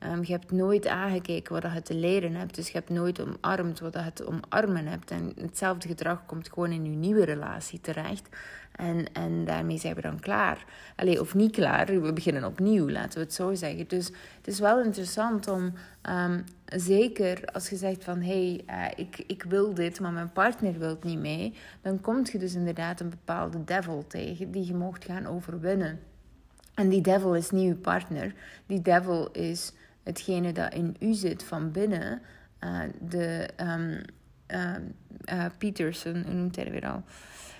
Um, 0.00 0.24
je 0.24 0.32
hebt 0.32 0.50
nooit 0.50 0.86
aangekeken 0.86 1.52
wat 1.52 1.72
je 1.72 1.82
te 1.82 1.94
leren 1.94 2.34
hebt. 2.34 2.54
Dus 2.54 2.66
je 2.66 2.78
hebt 2.78 2.90
nooit 2.90 3.20
omarmd 3.20 3.80
wat 3.80 3.94
je 3.94 4.12
te 4.12 4.26
omarmen 4.26 4.86
hebt. 4.86 5.10
En 5.10 5.32
hetzelfde 5.40 5.88
gedrag 5.88 6.26
komt 6.26 6.48
gewoon 6.48 6.72
in 6.72 6.84
je 6.84 6.96
nieuwe 6.96 7.24
relatie 7.24 7.80
terecht. 7.80 8.28
En, 8.76 9.12
en 9.12 9.44
daarmee 9.44 9.78
zijn 9.78 9.94
we 9.94 10.00
dan 10.00 10.20
klaar. 10.20 10.64
Allee, 10.96 11.20
of 11.20 11.34
niet 11.34 11.52
klaar, 11.52 11.86
we 12.00 12.12
beginnen 12.12 12.44
opnieuw, 12.44 12.88
laten 12.90 13.18
we 13.18 13.24
het 13.24 13.34
zo 13.34 13.54
zeggen. 13.54 13.88
Dus 13.88 14.06
het 14.06 14.46
is 14.46 14.58
wel 14.58 14.82
interessant 14.82 15.48
om, 15.48 15.72
um, 16.10 16.44
zeker 16.66 17.44
als 17.44 17.68
je 17.68 17.76
zegt 17.76 18.04
van... 18.04 18.20
hé, 18.20 18.62
hey, 18.66 18.90
uh, 18.96 19.04
ik, 19.06 19.24
ik 19.26 19.42
wil 19.42 19.74
dit, 19.74 20.00
maar 20.00 20.12
mijn 20.12 20.32
partner 20.32 20.78
wil 20.78 20.98
niet 21.02 21.18
mee... 21.18 21.54
dan 21.82 22.00
komt 22.00 22.30
je 22.30 22.38
dus 22.38 22.54
inderdaad 22.54 23.00
een 23.00 23.10
bepaalde 23.10 23.64
devil 23.64 24.04
tegen 24.06 24.50
die 24.50 24.66
je 24.66 24.74
mocht 24.74 25.04
gaan 25.04 25.26
overwinnen. 25.26 26.00
En 26.74 26.88
die 26.88 27.00
devil 27.00 27.34
is 27.34 27.50
niet 27.50 27.68
je 27.68 27.74
partner. 27.74 28.34
Die 28.66 28.82
devil 28.82 29.30
is 29.32 29.72
hetgene 30.04 30.52
dat 30.52 30.74
in 30.74 30.96
u 31.00 31.12
zit 31.12 31.44
van 31.44 31.72
binnen. 31.72 32.22
Uh, 32.60 32.80
de 33.00 33.48
um, 33.60 34.00
uh, 35.32 35.44
Peterson, 35.58 36.22
hoe 36.22 36.34
noemt 36.34 36.56
hij 36.56 36.70
weer 36.70 36.88
al? 36.88 37.02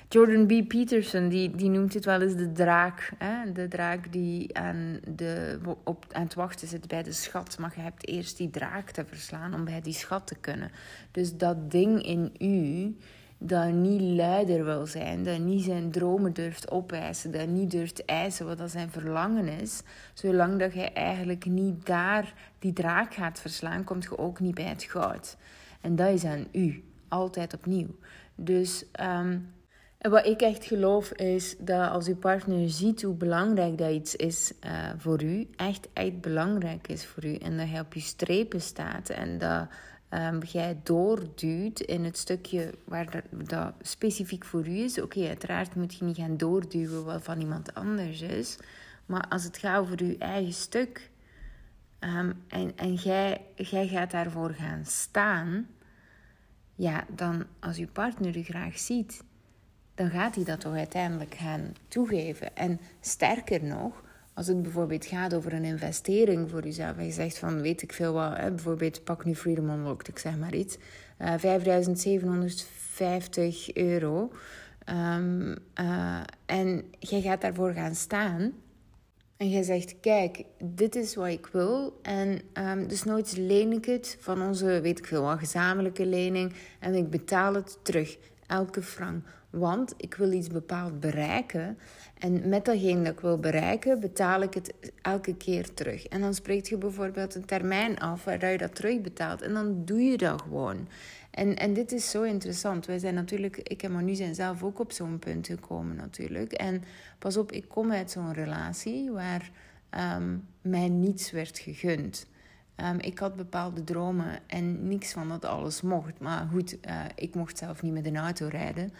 Jordan 0.09 0.47
B. 0.47 0.69
Peterson, 0.69 1.29
die, 1.29 1.57
die 1.57 1.71
noemt 1.71 1.95
het 1.95 2.05
wel 2.05 2.21
eens 2.23 2.37
de 2.37 2.53
draak. 2.53 3.13
Hè? 3.19 3.53
De 3.53 3.69
draak 3.69 4.13
die 4.13 4.59
aan, 4.59 5.01
de, 5.09 5.59
op, 5.85 6.05
aan 6.13 6.23
het 6.23 6.35
wachten 6.35 6.69
zit 6.69 6.89
bij 6.89 7.03
de 7.03 7.13
schat. 7.13 7.59
Maar 7.59 7.73
je 7.77 7.83
hebt 7.83 8.09
eerst 8.09 8.37
die 8.37 8.51
draak 8.51 8.91
te 8.91 9.05
verslaan 9.05 9.55
om 9.55 9.65
bij 9.65 9.81
die 9.81 9.93
schat 9.93 10.27
te 10.27 10.35
kunnen. 10.41 10.71
Dus 11.11 11.37
dat 11.37 11.71
ding 11.71 12.03
in 12.03 12.35
u 12.39 12.97
dat 13.47 13.73
niet 13.73 14.01
luider 14.01 14.65
wil 14.65 14.87
zijn, 14.87 15.23
dat 15.23 15.39
niet 15.39 15.65
zijn 15.65 15.91
dromen 15.91 16.33
durft 16.33 16.71
opeisen, 16.71 17.33
dat 17.33 17.49
niet 17.49 17.71
durft 17.71 18.05
eisen 18.05 18.47
wat 18.47 18.59
dat 18.59 18.71
zijn 18.71 18.91
verlangen 18.91 19.49
is, 19.49 19.83
zolang 20.15 20.59
dat 20.59 20.75
je 20.75 20.91
eigenlijk 20.93 21.45
niet 21.45 21.87
daar 21.87 22.35
die 22.59 22.73
draak 22.73 23.15
gaat 23.15 23.41
verslaan, 23.41 23.85
komt 23.85 24.05
je 24.05 24.19
ook 24.19 24.41
niet 24.41 24.55
bij 24.55 24.65
het 24.65 24.83
goud. 24.83 25.37
En 25.81 25.97
dat 25.97 26.09
is 26.09 26.25
aan 26.25 26.47
u, 26.53 26.85
altijd 27.09 27.55
opnieuw. 27.55 27.97
Dus 28.35 28.85
um, 29.01 29.53
wat 29.99 30.27
ik 30.27 30.41
echt 30.41 30.65
geloof 30.65 31.13
is 31.13 31.57
dat 31.59 31.91
als 31.91 32.09
uw 32.09 32.17
partner 32.17 32.71
ziet 32.71 33.03
hoe 33.03 33.15
belangrijk 33.15 33.79
dat 33.79 33.91
iets 33.91 34.17
is 34.17 34.53
uh, 34.67 34.89
voor 34.97 35.23
u, 35.23 35.49
echt, 35.57 35.89
echt 35.93 36.21
belangrijk 36.21 36.89
is 36.89 37.07
voor 37.07 37.25
u, 37.25 37.35
en 37.35 37.57
dat 37.57 37.69
hij 37.69 37.81
op 37.81 37.95
je 37.95 38.01
strepen 38.01 38.61
staat 38.61 39.09
en 39.09 39.39
dat 39.39 39.69
um, 40.15 40.43
jij 40.43 40.81
doorduwt 40.83 41.81
in 41.81 42.05
het 42.05 42.19
stukje 42.19 42.75
waar 42.85 43.25
dat, 43.31 43.75
specifiek 43.81 44.45
voor 44.45 44.67
u 44.67 44.79
is. 44.79 45.01
Oké, 45.01 45.27
uiteraard 45.27 45.75
moet 45.75 45.95
je 45.95 46.05
niet 46.05 46.17
gaan 46.17 46.37
doorduwen 46.37 47.05
wat 47.05 47.23
van 47.23 47.41
iemand 47.41 47.75
anders 47.75 48.21
is. 48.21 48.59
Maar 49.07 49.29
als 49.29 49.45
het 49.45 49.59
gaat 49.59 49.81
over 49.81 50.01
uw 50.01 50.19
eigen 50.19 50.53
stuk 50.53 51.11
um, 52.01 52.43
en, 52.49 52.77
en 52.77 52.95
jij, 52.95 53.41
jij 53.55 53.89
gaat 53.89 54.11
daarvoor 54.11 54.51
gaan 54.51 54.85
staan, 54.85 55.67
ja, 56.75 57.05
dan 57.09 57.45
als 57.61 57.79
uw 57.79 57.89
partner 57.93 58.37
u 58.37 58.43
graag 58.43 58.79
ziet, 58.79 59.23
dan 59.95 60.11
gaat 60.11 60.35
hij 60.35 60.45
dat 60.45 60.61
toch 60.61 60.75
uiteindelijk 60.75 61.35
gaan 61.35 61.73
toegeven. 61.89 62.57
En 62.57 62.81
sterker 63.01 63.65
nog, 63.65 64.03
als 64.35 64.47
het 64.47 64.63
bijvoorbeeld 64.63 65.07
gaat 65.07 65.35
over 65.35 65.53
een 65.53 65.65
investering 65.65 66.51
voor 66.51 66.63
jezelf. 66.65 66.97
En 66.97 67.05
je 67.05 67.13
zegt 67.13 67.39
van, 67.39 67.61
weet 67.61 67.83
ik 67.83 67.93
veel 67.93 68.13
wat, 68.13 68.37
hè, 68.37 68.51
bijvoorbeeld 68.51 69.05
pak 69.05 69.25
nu 69.25 69.35
Freedom 69.35 69.71
Unlocked, 69.71 70.09
ik 70.09 70.19
zeg 70.19 70.37
maar 70.37 70.55
iets. 70.55 70.77
Uh, 71.19 71.45
eh, 71.45 71.61
5.750 73.69 73.73
euro. 73.73 74.33
Um, 74.89 75.57
uh, 75.81 76.21
en 76.47 76.85
jij 76.99 77.21
gaat 77.21 77.41
daarvoor 77.41 77.73
gaan 77.73 77.95
staan. 77.95 78.53
En 79.37 79.51
jij 79.51 79.63
zegt, 79.63 80.01
kijk, 80.01 80.45
dit 80.65 80.97
is 80.97 81.15
wat 81.15 81.27
ik 81.27 81.47
wil. 81.47 81.99
En 82.03 82.41
um, 82.53 82.89
dus 82.89 83.05
nooit 83.05 83.37
leen 83.37 83.73
ik 83.73 83.85
het 83.85 84.17
van 84.21 84.43
onze, 84.43 84.81
weet 84.81 84.99
ik 84.99 85.07
veel 85.07 85.23
wat, 85.23 85.39
gezamenlijke 85.39 86.07
lening. 86.07 86.53
En 86.81 86.95
ik 86.95 87.11
betaal 87.11 87.55
het 87.55 87.79
terug, 87.83 88.19
elke 88.47 88.83
frank. 88.83 89.27
Want 89.59 89.95
ik 89.97 90.15
wil 90.15 90.33
iets 90.33 90.49
bepaald 90.49 91.01
bereiken. 91.01 91.79
En 92.19 92.49
met 92.49 92.65
datgene 92.65 93.03
dat 93.03 93.13
ik 93.13 93.21
wil 93.21 93.39
bereiken, 93.39 94.01
betaal 94.01 94.43
ik 94.43 94.55
het 94.55 94.75
elke 95.03 95.37
keer 95.37 95.75
terug. 95.75 96.07
En 96.07 96.21
dan 96.21 96.35
spreekt 96.35 96.69
je 96.69 96.79
bijvoorbeeld 96.79 97.35
een 97.35 97.45
termijn 97.45 97.99
af 97.99 98.25
waar 98.25 98.51
je 98.51 98.59
dat 98.59 98.75
terugbetaalt. 98.75 99.43
En 99.43 99.53
dan 99.53 99.85
doe 99.85 100.01
je 100.01 100.17
dat 100.17 100.43
gewoon. 100.43 100.89
En, 101.31 101.57
en 101.57 101.73
dit 101.73 101.93
is 101.93 102.11
zo 102.11 102.23
interessant. 102.23 102.87
Wij 102.87 102.99
zijn 102.99 103.15
natuurlijk, 103.15 103.57
ik 103.57 103.83
en 103.83 103.93
Manu 103.93 104.15
zijn 104.15 104.35
zelf 104.35 104.63
ook 104.63 104.79
op 104.79 104.93
zo'n 104.93 105.19
punt 105.19 105.47
gekomen 105.47 105.97
natuurlijk. 105.97 106.53
En 106.53 106.83
pas 107.19 107.37
op, 107.37 107.53
ik 107.53 107.69
kom 107.69 107.93
uit 107.93 108.11
zo'n 108.11 108.33
relatie 108.33 109.11
waar 109.11 109.51
um, 110.17 110.49
mij 110.63 110.89
niets 110.89 111.31
werd 111.31 111.59
gegund. 111.59 112.27
Um, 112.77 112.99
ik 113.01 113.19
had 113.19 113.37
bepaalde 113.37 113.85
dromen 113.85 114.39
en 114.47 114.89
niks 114.89 115.13
van 115.13 115.29
dat 115.29 115.45
alles 115.45 115.83
mocht. 115.83 116.21
Maar 116.21 116.49
goed, 116.53 116.77
uh, 116.87 117.01
ik 117.15 117.35
mocht 117.35 117.59
zelf 117.59 117.83
niet 117.83 117.93
met 117.93 118.07
een 118.07 118.17
auto 118.17 118.47
rijden. 118.47 118.93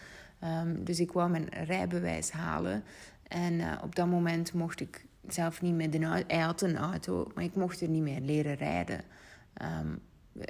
Um, 0.43 0.83
dus 0.83 0.99
ik 0.99 1.11
wou 1.11 1.29
mijn 1.29 1.49
rijbewijs 1.49 2.31
halen. 2.31 2.83
En 3.27 3.53
uh, 3.53 3.71
op 3.83 3.95
dat 3.95 4.07
moment 4.07 4.53
mocht 4.53 4.79
ik 4.79 5.05
zelf 5.27 5.61
niet 5.61 5.93
een 5.93 6.03
auto. 6.03 6.35
Hij 6.35 6.43
had 6.43 6.61
een 6.61 6.77
auto, 6.77 7.31
maar 7.35 7.43
ik 7.43 7.55
mocht 7.55 7.81
er 7.81 7.89
niet 7.89 8.01
meer 8.01 8.21
leren 8.21 8.55
rijden. 8.55 9.01
Um, 9.61 9.99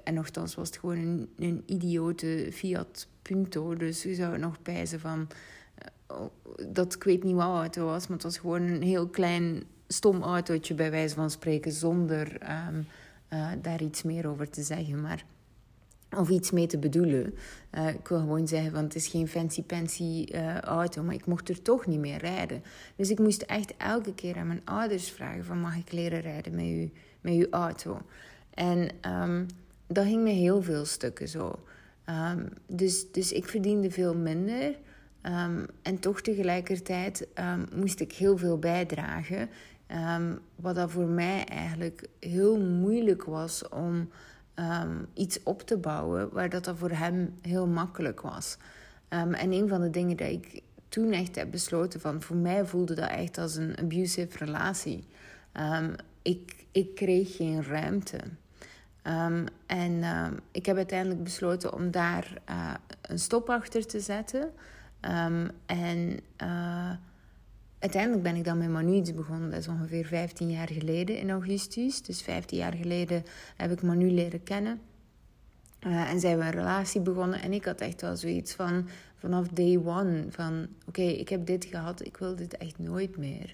en 0.03 0.13
nogthans 0.13 0.55
was 0.55 0.67
het 0.67 0.77
gewoon 0.77 0.97
een, 0.97 1.29
een 1.37 1.63
idiote 1.65 2.49
Fiat 2.51 3.07
Punto. 3.21 3.75
Dus 3.75 4.03
je 4.03 4.15
zou 4.15 4.37
nog 4.37 4.61
pijzen 4.61 4.99
van... 4.99 5.27
Uh, 6.11 6.17
dat 6.69 6.93
ik 6.93 7.03
weet 7.03 7.23
niet 7.23 7.35
wat 7.35 7.45
auto 7.45 7.85
was, 7.85 8.07
maar 8.07 8.17
het 8.17 8.25
was 8.25 8.37
gewoon 8.37 8.61
een 8.61 8.81
heel 8.81 9.07
klein 9.07 9.63
stom 9.87 10.21
autootje 10.21 10.73
bij 10.73 10.91
wijze 10.91 11.15
van 11.15 11.29
spreken. 11.29 11.71
Zonder 11.71 12.37
um, 12.67 12.87
uh, 13.33 13.51
daar 13.61 13.81
iets 13.81 14.03
meer 14.03 14.27
over 14.27 14.49
te 14.49 14.61
zeggen. 14.61 15.01
Maar 15.01 15.25
of 16.17 16.29
iets 16.29 16.51
mee 16.51 16.67
te 16.67 16.77
bedoelen. 16.77 17.33
Uh, 17.77 17.87
ik 17.87 18.07
wil 18.07 18.19
gewoon 18.19 18.47
zeggen, 18.47 18.71
want 18.71 18.93
het 18.93 18.95
is 18.95 19.07
geen 19.07 19.27
fancy-pansy 19.27 20.25
uh, 20.31 20.59
auto, 20.59 21.03
maar 21.03 21.13
ik 21.13 21.25
mocht 21.25 21.49
er 21.49 21.61
toch 21.61 21.85
niet 21.85 21.99
meer 21.99 22.17
rijden. 22.17 22.63
Dus 22.95 23.09
ik 23.09 23.19
moest 23.19 23.41
echt 23.41 23.73
elke 23.77 24.13
keer 24.13 24.37
aan 24.37 24.47
mijn 24.47 24.61
ouders 24.65 25.11
vragen 25.11 25.45
van, 25.45 25.59
mag 25.59 25.77
ik 25.77 25.91
leren 25.91 26.21
rijden 26.21 26.55
met, 26.55 26.65
u, 26.65 26.91
met 27.21 27.33
uw 27.33 27.47
auto? 27.49 28.01
En 28.53 28.89
um, 29.21 29.45
dat 29.87 30.05
ging 30.05 30.23
me 30.23 30.29
heel 30.29 30.61
veel 30.61 30.85
stukken 30.85 31.27
zo. 31.27 31.59
Um, 32.09 32.49
dus, 32.67 33.11
dus 33.11 33.31
ik 33.31 33.47
verdiende 33.47 33.91
veel 33.91 34.15
minder. 34.15 34.75
Um, 35.23 35.65
en 35.81 35.99
toch 35.99 36.21
tegelijkertijd 36.21 37.27
moest 37.75 37.99
ik 37.99 38.13
heel 38.13 38.37
veel 38.37 38.57
bijdragen. 38.57 39.49
wat 40.55 40.75
dat 40.75 40.91
voor 40.91 41.07
mij 41.07 41.45
eigenlijk 41.45 42.07
heel 42.19 42.59
moeilijk 42.59 43.23
was 43.23 43.69
om 43.69 44.09
um, 44.55 45.07
iets 45.13 45.43
op 45.43 45.61
te 45.61 45.77
bouwen 45.77 46.29
waar 46.33 46.49
dat, 46.49 46.63
dat 46.63 46.77
voor 46.77 46.91
hem 46.91 47.33
heel 47.41 47.67
makkelijk 47.67 48.21
was. 48.21 48.57
Um, 49.09 49.33
en 49.33 49.51
een 49.51 49.67
van 49.67 49.81
de 49.81 49.89
dingen 49.89 50.17
dat 50.17 50.27
ik 50.27 50.61
toen 50.89 51.11
echt 51.11 51.35
heb 51.35 51.51
besloten 51.51 51.99
van, 51.99 52.21
voor 52.21 52.35
mij 52.35 52.65
voelde 52.65 52.93
dat 52.93 53.09
echt 53.09 53.37
als 53.37 53.55
een 53.55 53.77
abusive 53.77 54.37
relatie. 54.37 55.07
Um, 55.53 55.95
ik, 56.21 56.65
ik 56.71 56.95
kreeg 56.95 57.35
geen 57.35 57.63
ruimte. 57.63 58.19
en 59.65 60.03
ik 60.51 60.65
heb 60.65 60.75
uiteindelijk 60.75 61.23
besloten 61.23 61.73
om 61.73 61.91
daar 61.91 62.41
uh, 62.49 62.73
een 63.01 63.19
stop 63.19 63.49
achter 63.49 63.87
te 63.87 63.99
zetten. 63.99 64.51
en 65.65 66.19
uh, 66.41 66.91
uiteindelijk 67.85 68.23
ben 68.23 68.35
ik 68.35 68.43
dan 68.43 68.57
met 68.57 68.69
Manu 68.69 68.93
iets 68.93 69.13
begonnen. 69.13 69.49
Dat 69.49 69.59
is 69.59 69.67
ongeveer 69.67 70.05
15 70.05 70.49
jaar 70.49 70.69
geleden 70.71 71.17
in 71.17 71.29
augustus. 71.29 72.01
Dus 72.01 72.21
15 72.21 72.57
jaar 72.57 72.73
geleden 72.73 73.23
heb 73.55 73.71
ik 73.71 73.81
Manu 73.81 74.11
leren 74.11 74.43
kennen. 74.43 74.81
Uh, 75.87 76.11
en 76.11 76.19
zijn 76.19 76.37
we 76.37 76.43
een 76.43 76.51
relatie 76.51 77.01
begonnen. 77.01 77.41
En 77.41 77.53
ik 77.53 77.65
had 77.65 77.81
echt 77.81 78.01
wel 78.01 78.17
zoiets 78.17 78.53
van, 78.53 78.87
vanaf 79.15 79.47
day 79.47 79.77
one, 79.77 80.25
van 80.29 80.67
oké, 80.87 81.01
ik 81.01 81.29
heb 81.29 81.45
dit 81.45 81.65
gehad, 81.65 82.05
ik 82.05 82.17
wil 82.17 82.35
dit 82.35 82.57
echt 82.57 82.79
nooit 82.79 83.17
meer. 83.17 83.53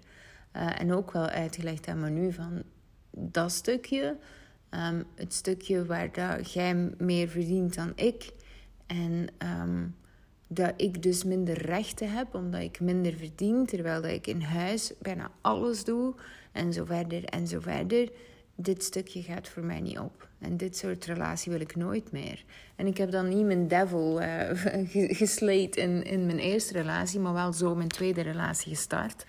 Uh, 0.56 0.82
en 0.82 0.94
ook 0.94 1.12
wel 1.12 1.28
uitgelegd 1.28 1.88
aan 1.88 2.00
Manu 2.00 2.34
van, 2.34 2.64
dat 3.10 3.52
stukje, 3.52 4.18
um, 4.70 5.04
het 5.16 5.34
stukje 5.34 5.86
waar 5.86 6.12
dat 6.12 6.54
jij 6.54 6.94
meer 6.98 7.28
verdient 7.28 7.76
dan 7.76 7.92
ik. 7.96 8.34
En 8.86 9.28
um, 9.62 9.96
dat 10.54 10.74
ik 10.78 11.04
dus 11.04 11.24
minder 11.24 11.66
rechten 11.66 12.12
heb 12.12 12.36
omdat 12.36 12.62
ik 12.62 12.80
minder 12.80 13.14
verdien, 13.14 13.66
terwijl 13.66 14.02
dat 14.02 14.12
ik 14.12 14.28
in 14.28 14.42
huis 14.42 14.94
bijna 15.00 15.32
alles 15.42 15.84
doe 15.84 16.14
en 16.52 16.74
zo 16.74 16.86
verder 16.86 17.24
en 17.24 17.48
zo 17.48 17.60
verder. 17.60 18.10
Dit 18.56 18.84
stukje 18.84 19.22
gaat 19.22 19.50
voor 19.50 19.64
mij 19.64 19.80
niet 19.80 20.00
op. 20.00 20.28
En 20.40 20.58
dit 20.58 20.78
soort 20.78 21.06
relatie 21.06 21.52
wil 21.52 21.62
ik 21.62 21.76
nooit 21.76 22.12
meer. 22.12 22.44
En 22.76 22.88
ik 22.88 22.98
heb 22.98 23.12
dan 23.12 23.30
niet 23.30 23.46
mijn 23.46 23.68
devil 23.68 24.22
uh, 24.22 24.50
gesleed 25.18 25.76
in, 25.76 26.04
in 26.04 26.26
mijn 26.26 26.40
eerste 26.40 26.74
relatie, 26.74 27.20
maar 27.20 27.34
wel 27.34 27.54
zo 27.54 27.76
mijn 27.76 27.88
tweede 27.88 28.22
relatie 28.22 28.76
gestart. 28.76 29.26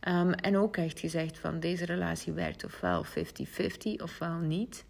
Ehm, 0.00 0.30
en 0.30 0.56
ook 0.56 0.76
echt 0.76 1.00
gezegd 1.00 1.38
van 1.38 1.60
deze 1.60 1.84
relatie 1.84 2.32
werkt 2.32 2.64
ofwel 2.64 3.04
50-50 3.04 3.08
ofwel 4.02 4.38
niet. 4.38 4.84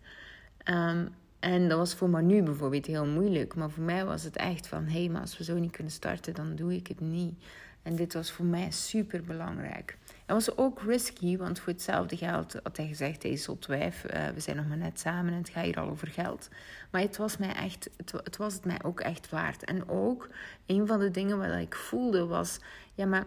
Ehm, 0.62 1.06
en 1.38 1.68
dat 1.68 1.78
was 1.78 1.94
voor 1.94 2.10
Manu 2.10 2.42
bijvoorbeeld 2.42 2.86
heel 2.86 3.06
moeilijk. 3.06 3.54
Maar 3.54 3.70
voor 3.70 3.84
mij 3.84 4.04
was 4.04 4.22
het 4.22 4.36
echt 4.36 4.66
van... 4.66 4.84
hé, 4.84 4.98
hey, 4.98 5.08
maar 5.08 5.20
als 5.20 5.38
we 5.38 5.44
zo 5.44 5.58
niet 5.58 5.70
kunnen 5.70 5.92
starten, 5.92 6.34
dan 6.34 6.56
doe 6.56 6.74
ik 6.74 6.86
het 6.86 7.00
niet. 7.00 7.34
En 7.82 7.96
dit 7.96 8.14
was 8.14 8.30
voor 8.30 8.44
mij 8.44 8.70
super 8.70 9.22
belangrijk. 9.22 9.98
Het 10.06 10.46
was 10.46 10.56
ook 10.56 10.82
risky, 10.82 11.36
want 11.36 11.60
voor 11.60 11.72
hetzelfde 11.72 12.16
geld 12.16 12.56
had 12.62 12.76
hij 12.76 12.86
gezegd: 12.86 13.22
Hé, 13.22 13.36
zot 13.36 13.66
wijf, 13.66 14.04
uh, 14.04 14.28
we 14.28 14.40
zijn 14.40 14.56
nog 14.56 14.66
maar 14.66 14.76
net 14.76 15.00
samen 15.00 15.32
en 15.32 15.38
het 15.38 15.48
gaat 15.48 15.64
hier 15.64 15.80
al 15.80 15.88
over 15.88 16.08
geld. 16.08 16.48
Maar 16.90 17.00
het 17.00 17.16
was, 17.16 17.36
mij 17.36 17.54
echt, 17.54 17.90
het, 17.96 18.12
het, 18.12 18.36
was 18.36 18.54
het 18.54 18.64
mij 18.64 18.78
ook 18.82 19.00
echt 19.00 19.30
waard. 19.30 19.64
En 19.64 19.88
ook 19.88 20.28
een 20.66 20.86
van 20.86 20.98
de 20.98 21.10
dingen 21.10 21.38
wat 21.38 21.58
ik 21.58 21.74
voelde 21.74 22.26
was: 22.26 22.58
ja, 22.94 23.06
maar 23.06 23.24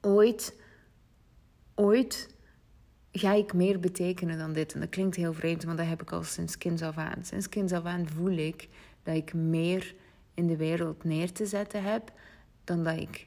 ooit, 0.00 0.54
ooit 1.74 2.28
ga 3.12 3.32
ik 3.32 3.52
meer 3.52 3.80
betekenen 3.80 4.38
dan 4.38 4.52
dit. 4.52 4.74
En 4.74 4.80
dat 4.80 4.88
klinkt 4.88 5.16
heel 5.16 5.32
vreemd, 5.32 5.66
maar 5.66 5.76
dat 5.76 5.86
heb 5.86 6.02
ik 6.02 6.12
al 6.12 6.22
sinds 6.22 6.58
kinds 6.58 6.82
af 6.82 6.96
aan. 6.96 7.24
Sinds 7.24 7.48
kinds 7.48 7.72
af 7.72 7.84
aan 7.84 8.08
voel 8.08 8.36
ik 8.36 8.68
dat 9.02 9.16
ik 9.16 9.34
meer 9.34 9.94
in 10.34 10.46
de 10.46 10.56
wereld 10.56 11.04
neer 11.04 11.32
te 11.32 11.46
zetten 11.46 11.82
heb 11.82 12.12
dan 12.64 12.84
dat 12.84 12.96
ik 12.96 13.26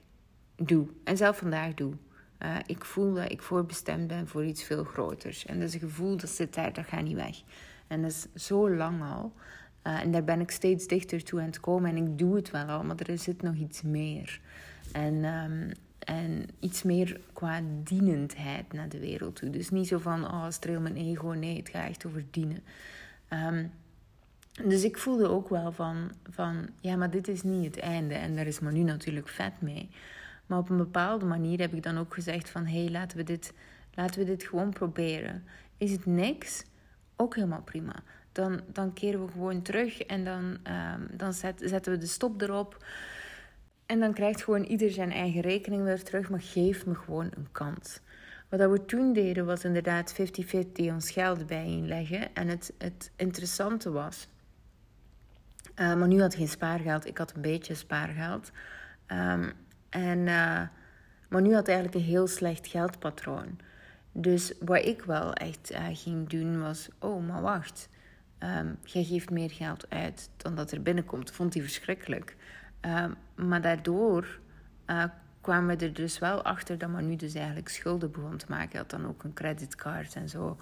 doe. 0.56 0.88
En 1.04 1.18
zelf 1.18 1.38
vandaag 1.38 1.74
doe. 1.74 1.94
Uh, 2.40 2.56
ik 2.66 2.86
voel 2.86 3.14
dat 3.14 3.32
ik 3.32 3.42
voorbestemd 3.42 4.08
ben 4.08 4.28
voor 4.28 4.46
iets 4.46 4.64
veel 4.64 4.84
groters. 4.84 5.46
En 5.46 5.60
dat 5.60 5.68
is 5.68 5.74
een 5.74 5.80
gevoel 5.80 6.18
dat 6.18 6.30
zit 6.30 6.54
daar, 6.54 6.74
dat 6.74 6.86
gaat 6.86 7.04
niet 7.04 7.16
weg. 7.16 7.42
En 7.88 8.02
dat 8.02 8.12
is 8.12 8.46
zo 8.46 8.70
lang 8.70 9.02
al. 9.02 9.34
Uh, 9.88 10.02
en 10.02 10.12
daar 10.12 10.24
ben 10.24 10.40
ik 10.40 10.52
steeds 10.52 10.88
dichter 10.88 11.24
toe 11.24 11.40
aan 11.40 11.46
het 11.46 11.60
komen. 11.60 11.90
En 11.90 11.98
ik 11.98 12.18
doe 12.18 12.36
het 12.36 12.52
wel 12.52 12.66
al, 12.66 12.84
maar 12.84 12.96
er 12.96 13.18
zit 13.18 13.42
nog 13.42 13.56
iets 13.56 13.82
meer. 13.82 14.40
En, 14.92 15.24
um, 15.24 15.72
en 16.04 16.46
iets 16.60 16.84
meer 16.84 17.20
qua 17.34 17.62
dienendheid 17.84 18.74
naar 18.74 18.90
de 18.90 19.00
wereld 19.00 19.36
toe. 19.36 19.50
Dus 19.50 19.70
niet 19.70 19.88
zo 19.88 19.98
van, 19.98 20.26
oh, 20.26 20.50
streel 20.50 20.80
mijn 20.80 20.98
ego. 20.98 21.28
Nee, 21.28 21.58
het 21.58 21.70
gaat 21.70 21.90
echt 21.90 22.06
over 22.06 22.26
dienen. 22.32 22.64
Um, 23.30 23.72
dus 24.64 24.84
ik 24.84 24.98
voelde 24.98 25.28
ook 25.28 25.50
wel 25.50 25.72
van, 25.72 26.12
van, 26.30 26.70
ja, 26.80 26.96
maar 26.96 27.10
dit 27.10 27.28
is 27.28 27.44
niet 27.44 27.66
het 27.66 27.80
einde. 27.80 28.14
En 28.14 28.36
daar 28.36 28.48
is 28.48 28.60
maar 28.60 28.74
nu 28.74 28.84
natuurlijk 28.84 29.28
vet 29.28 29.62
mee. 29.62 29.90
Maar 30.46 30.58
op 30.58 30.70
een 30.70 30.78
bepaalde 30.78 31.26
manier 31.26 31.60
heb 31.60 31.74
ik 31.74 31.84
dan 31.84 31.98
ook 31.98 32.14
gezegd 32.14 32.50
van... 32.50 32.66
hé, 32.66 32.82
hey, 32.82 32.92
laten, 32.92 33.18
we 33.18 33.24
dit, 33.24 33.54
laten 33.94 34.20
we 34.20 34.26
dit 34.26 34.44
gewoon 34.44 34.70
proberen. 34.70 35.44
Is 35.78 35.92
het 35.92 36.06
niks? 36.06 36.64
Ook 37.16 37.36
helemaal 37.36 37.62
prima. 37.62 37.96
Dan, 38.32 38.62
dan 38.68 38.94
keren 38.94 39.26
we 39.26 39.32
gewoon 39.32 39.62
terug 39.62 40.02
en 40.02 40.24
dan, 40.24 40.44
um, 40.44 41.08
dan 41.18 41.34
zet, 41.34 41.62
zetten 41.64 41.92
we 41.92 41.98
de 41.98 42.06
stop 42.06 42.42
erop. 42.42 42.86
En 43.94 44.00
dan 44.00 44.14
krijgt 44.14 44.44
gewoon 44.44 44.64
ieder 44.64 44.92
zijn 44.92 45.12
eigen 45.12 45.42
rekening 45.42 45.84
weer 45.84 46.04
terug. 46.04 46.30
Maar 46.30 46.42
geef 46.42 46.86
me 46.86 46.96
gewoon 46.96 47.30
een 47.36 47.48
kans. 47.52 48.00
Wat 48.50 48.70
we 48.70 48.86
toen 48.86 49.14
deden 49.14 49.46
was 49.46 49.64
inderdaad 49.64 50.16
50-50 50.22 50.66
ons 50.76 51.12
geld 51.12 51.48
bijeenleggen. 51.48 52.36
En 52.36 52.48
het, 52.48 52.74
het 52.78 53.12
interessante 53.16 53.92
was... 53.92 54.28
Uh, 55.76 55.96
maar 55.96 56.08
nu 56.08 56.22
had 56.22 56.32
ik 56.32 56.38
geen 56.38 56.48
spaargeld. 56.48 57.06
Ik 57.06 57.18
had 57.18 57.34
een 57.36 57.42
beetje 57.42 57.76
spaargeld. 57.76 58.52
Um, 59.08 59.54
en, 59.90 60.20
uh, 60.20 60.62
maar 61.30 61.42
nu 61.42 61.54
had 61.54 61.68
eigenlijk 61.68 61.98
een 61.98 62.12
heel 62.12 62.28
slecht 62.28 62.68
geldpatroon. 62.68 63.60
Dus 64.12 64.54
wat 64.60 64.86
ik 64.86 65.02
wel 65.02 65.34
echt 65.34 65.72
uh, 65.72 65.86
ging 65.92 66.30
doen 66.30 66.62
was: 66.62 66.90
oh, 67.00 67.28
maar 67.28 67.42
wacht. 67.42 67.90
Um, 68.40 68.78
jij 68.84 69.04
geeft 69.04 69.30
meer 69.30 69.52
geld 69.52 69.90
uit 69.90 70.30
dan 70.38 70.56
dat 70.56 70.72
er 70.72 70.82
binnenkomt. 70.82 71.32
Vond 71.32 71.54
hij 71.54 71.64
verschrikkelijk. 71.64 72.36
Um, 72.86 73.16
maar 73.48 73.62
daardoor 73.62 74.40
uh, 74.88 75.04
kwamen 75.42 75.78
we 75.78 75.86
er 75.86 75.94
dus 75.94 76.20
wel 76.20 76.44
achter 76.44 76.78
dat 76.78 76.90
Manu 76.90 77.16
dus 77.16 77.34
eigenlijk 77.34 77.70
schulden 77.70 78.12
begon 78.12 78.38
te 78.38 78.46
maken. 78.50 78.70
Hij 78.70 78.80
had 78.80 78.90
dan 78.90 79.08
ook 79.08 79.24
een 79.24 79.34
creditcard 79.34 80.16
en 80.16 80.30
zo. 80.30 80.58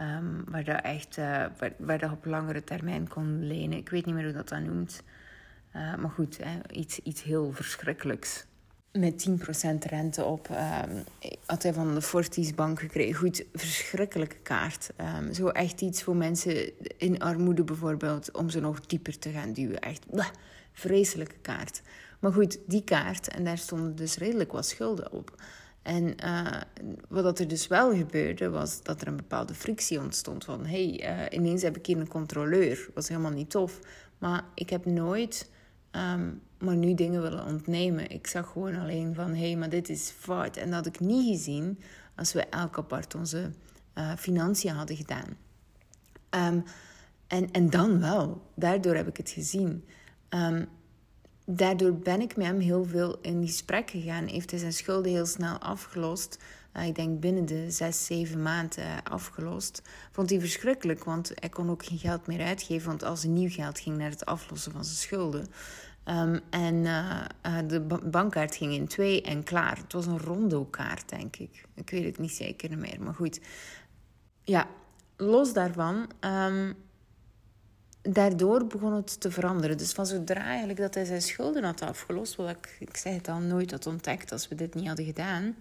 Um, 0.00 0.44
waar 0.46 0.64
dat 0.64 0.80
echt 0.80 1.16
uh, 1.16 1.44
waar, 1.78 1.98
dat 1.98 2.10
op 2.10 2.24
langere 2.24 2.64
termijn 2.64 3.08
kon 3.08 3.46
lenen. 3.46 3.78
Ik 3.78 3.88
weet 3.88 4.06
niet 4.06 4.14
meer 4.14 4.24
hoe 4.24 4.32
dat 4.32 4.48
dan 4.48 4.64
noemt. 4.64 5.02
Uh, 5.76 5.94
maar 5.96 6.10
goed, 6.10 6.38
hè, 6.42 6.58
iets, 6.70 6.98
iets 6.98 7.22
heel 7.22 7.52
verschrikkelijks 7.52 8.46
met 8.92 9.28
10% 9.28 9.78
rente 9.78 10.24
op. 10.24 10.48
Um, 10.48 11.04
had 11.46 11.62
hij 11.62 11.72
van 11.72 11.94
de 11.94 12.02
Fortis 12.02 12.54
bank 12.54 12.80
gekregen. 12.80 13.14
Goed, 13.14 13.44
verschrikkelijke 13.52 14.36
kaart. 14.42 14.90
Zo 15.32 15.48
echt 15.48 15.80
iets 15.80 16.02
voor 16.02 16.16
mensen 16.16 16.70
in 16.98 17.22
armoede 17.22 17.64
bijvoorbeeld, 17.64 18.32
om 18.32 18.48
ze 18.48 18.60
nog 18.60 18.80
dieper 18.80 19.18
te 19.18 19.30
gaan 19.30 19.52
duwen. 19.52 19.80
Echt, 19.80 20.04
vreselijke 20.72 21.38
kaart. 21.42 21.82
Maar 22.20 22.32
goed, 22.32 22.58
die 22.66 22.84
kaart, 22.84 23.28
en 23.28 23.44
daar 23.44 23.58
stonden 23.58 23.96
dus 23.96 24.16
redelijk 24.16 24.52
wat 24.52 24.66
schulden 24.66 25.12
op. 25.12 25.42
En 25.82 26.14
uh, 26.24 26.60
wat 27.08 27.38
er 27.38 27.48
dus 27.48 27.66
wel 27.66 27.94
gebeurde, 27.94 28.50
was 28.50 28.82
dat 28.82 29.00
er 29.00 29.06
een 29.06 29.16
bepaalde 29.16 29.54
frictie 29.54 30.00
ontstond. 30.00 30.44
Van, 30.44 30.66
hé, 30.66 30.90
hey, 30.90 31.28
uh, 31.30 31.38
ineens 31.38 31.62
heb 31.62 31.76
ik 31.76 31.86
hier 31.86 31.98
een 31.98 32.08
controleur. 32.08 32.88
was 32.94 33.08
helemaal 33.08 33.30
niet 33.30 33.50
tof. 33.50 33.78
Maar 34.18 34.44
ik 34.54 34.70
heb 34.70 34.84
nooit 34.84 35.50
Um, 35.96 36.42
maar 36.58 36.76
nu 36.76 36.94
dingen 36.94 37.22
willen 37.22 37.44
ontnemen. 37.44 38.10
Ik 38.10 38.26
zag 38.26 38.50
gewoon 38.50 38.74
alleen 38.74 39.14
van, 39.14 39.30
hé, 39.34 39.46
hey, 39.46 39.56
maar 39.56 39.68
dit 39.68 39.88
is 39.88 40.12
fout. 40.18 40.56
En 40.56 40.70
dat 40.70 40.74
had 40.74 40.86
ik 40.86 41.00
niet 41.00 41.36
gezien 41.36 41.80
als 42.16 42.32
we 42.32 42.40
elk 42.40 42.78
apart 42.78 43.14
onze 43.14 43.50
uh, 43.94 44.12
financiën 44.16 44.74
hadden 44.74 44.96
gedaan. 44.96 45.36
Um, 46.30 46.64
en, 47.26 47.50
en 47.50 47.70
dan 47.70 48.00
wel. 48.00 48.50
Daardoor 48.54 48.94
heb 48.94 49.08
ik 49.08 49.16
het 49.16 49.30
gezien. 49.30 49.84
Um, 50.34 50.68
daardoor 51.46 51.94
ben 51.94 52.20
ik 52.20 52.36
met 52.36 52.46
hem 52.46 52.58
heel 52.58 52.84
veel 52.84 53.18
in 53.20 53.46
gesprek 53.46 53.90
gegaan. 53.90 54.26
Heeft 54.26 54.50
hij 54.50 54.60
zijn 54.60 54.72
schulden 54.72 55.12
heel 55.12 55.26
snel 55.26 55.58
afgelost. 55.58 56.38
Uh, 56.76 56.86
ik 56.86 56.94
denk 56.94 57.20
binnen 57.20 57.46
de 57.46 57.70
zes, 57.70 58.06
zeven 58.06 58.42
maanden 58.42 58.84
uh, 58.84 58.96
afgelost. 59.04 59.82
Vond 60.12 60.30
hij 60.30 60.40
verschrikkelijk, 60.40 61.04
want 61.04 61.32
hij 61.34 61.48
kon 61.48 61.70
ook 61.70 61.84
geen 61.84 61.98
geld 61.98 62.26
meer 62.26 62.42
uitgeven. 62.42 62.88
Want 62.88 63.04
als 63.04 63.22
er 63.22 63.28
nieuw 63.28 63.50
geld 63.50 63.78
ging 63.80 63.96
naar 63.96 64.10
het 64.10 64.24
aflossen 64.24 64.72
van 64.72 64.84
zijn 64.84 64.96
schulden. 64.96 65.46
Um, 66.04 66.40
en 66.50 66.74
uh, 66.74 67.24
de 67.66 67.80
bankkaart 68.04 68.56
ging 68.56 68.72
in 68.72 68.86
twee 68.88 69.22
en 69.22 69.42
klaar. 69.42 69.76
Het 69.76 69.92
was 69.92 70.06
een 70.06 70.20
rondo-kaart, 70.20 71.08
denk 71.08 71.36
ik. 71.36 71.64
Ik 71.74 71.90
weet 71.90 72.04
het 72.04 72.18
niet 72.18 72.32
zeker 72.32 72.78
meer, 72.78 73.02
maar 73.02 73.14
goed. 73.14 73.40
Ja, 74.42 74.68
los 75.16 75.52
daarvan... 75.52 76.10
Um, 76.20 76.74
daardoor 78.02 78.66
begon 78.66 78.92
het 78.92 79.20
te 79.20 79.30
veranderen. 79.30 79.78
Dus 79.78 79.92
van 79.92 80.06
zodra 80.06 80.44
eigenlijk 80.44 80.78
dat 80.78 80.94
hij 80.94 81.04
zijn 81.04 81.22
schulden 81.22 81.64
had 81.64 81.82
afgelost, 81.82 82.36
wat 82.36 82.50
ik, 82.50 82.76
ik 82.78 82.96
zei 82.96 83.14
het 83.14 83.28
al, 83.28 83.38
nooit 83.38 83.70
had 83.70 83.86
ontdekt 83.86 84.32
als 84.32 84.48
we 84.48 84.54
dit 84.54 84.74
niet 84.74 84.86
hadden 84.86 85.04
gedaan, 85.04 85.54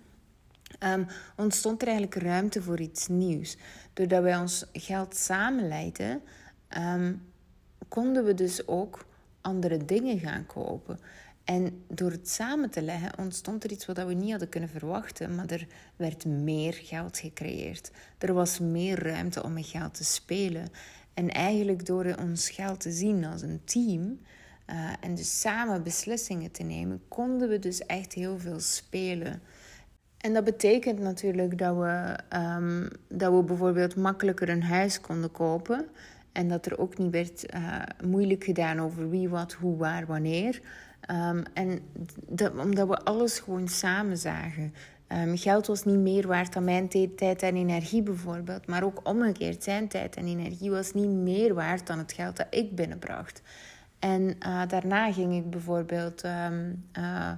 um, 0.79 1.07
ontstond 1.35 1.81
er 1.81 1.87
eigenlijk 1.87 2.23
ruimte 2.23 2.61
voor 2.61 2.79
iets 2.79 3.07
nieuws. 3.07 3.57
Doordat 3.93 4.23
wij 4.23 4.37
ons 4.37 4.65
geld 4.73 5.15
samenleiden, 5.15 6.21
um, 6.77 7.21
konden 7.87 8.25
we 8.25 8.33
dus 8.33 8.67
ook 8.67 9.05
andere 9.41 9.85
dingen 9.85 10.19
gaan 10.19 10.45
kopen. 10.45 10.99
En 11.43 11.83
door 11.87 12.11
het 12.11 12.29
samen 12.29 12.69
te 12.69 12.81
leggen 12.81 13.17
ontstond 13.17 13.63
er 13.63 13.71
iets 13.71 13.85
wat 13.85 13.97
we 13.97 14.13
niet 14.13 14.29
hadden 14.29 14.49
kunnen 14.49 14.69
verwachten, 14.69 15.35
maar 15.35 15.49
er 15.49 15.67
werd 15.95 16.25
meer 16.25 16.73
geld 16.73 17.17
gecreëerd. 17.17 17.91
Er 18.17 18.33
was 18.33 18.59
meer 18.59 19.03
ruimte 19.03 19.43
om 19.43 19.53
met 19.53 19.65
geld 19.65 19.93
te 19.93 20.03
spelen. 20.03 20.67
En 21.13 21.29
eigenlijk 21.29 21.85
door 21.85 22.15
ons 22.19 22.49
geld 22.49 22.79
te 22.79 22.91
zien 22.91 23.25
als 23.25 23.41
een 23.41 23.61
team 23.63 24.19
uh, 24.69 24.93
en 24.99 25.15
dus 25.15 25.39
samen 25.39 25.83
beslissingen 25.83 26.51
te 26.51 26.63
nemen, 26.63 27.01
konden 27.07 27.49
we 27.49 27.59
dus 27.59 27.85
echt 27.85 28.13
heel 28.13 28.39
veel 28.39 28.59
spelen. 28.59 29.41
En 30.17 30.33
dat 30.33 30.43
betekent 30.43 30.99
natuurlijk 30.99 31.57
dat 31.57 31.75
we, 31.75 32.17
um, 32.37 32.89
dat 33.07 33.33
we 33.33 33.43
bijvoorbeeld 33.43 33.95
makkelijker 33.95 34.49
een 34.49 34.63
huis 34.63 35.01
konden 35.01 35.31
kopen. 35.31 35.85
En 36.31 36.47
dat 36.47 36.65
er 36.65 36.79
ook 36.79 36.97
niet 36.97 37.11
werd 37.11 37.53
uh, 37.53 37.81
moeilijk 38.03 38.43
gedaan 38.43 38.79
over 38.79 39.09
wie, 39.09 39.29
wat, 39.29 39.53
hoe, 39.53 39.77
waar, 39.77 40.05
wanneer. 40.05 40.61
Um, 41.11 41.43
en 41.53 41.79
dat, 42.27 42.57
omdat 42.57 42.87
we 42.87 42.97
alles 42.97 43.39
gewoon 43.39 43.67
samen 43.67 44.17
zagen. 44.17 44.73
Um, 45.13 45.37
geld 45.37 45.67
was 45.67 45.83
niet 45.83 45.97
meer 45.97 46.27
waard 46.27 46.53
dan 46.53 46.63
mijn 46.63 46.87
tijd 47.15 47.41
en 47.41 47.55
energie 47.55 48.01
bijvoorbeeld. 48.03 48.67
Maar 48.67 48.83
ook 48.83 48.99
omgekeerd, 49.03 49.63
zijn 49.63 49.87
tijd 49.87 50.15
en 50.15 50.27
energie 50.27 50.71
was 50.71 50.93
niet 50.93 51.09
meer 51.09 51.53
waard 51.53 51.87
dan 51.87 51.97
het 51.97 52.13
geld 52.13 52.37
dat 52.37 52.47
ik 52.49 52.75
binnenbracht. 52.75 53.41
En 53.99 54.21
uh, 54.21 54.67
daarna 54.67 55.11
ging 55.11 55.35
ik 55.35 55.49
bijvoorbeeld... 55.49 56.23
Um, 56.23 56.85
uh, 56.97 57.31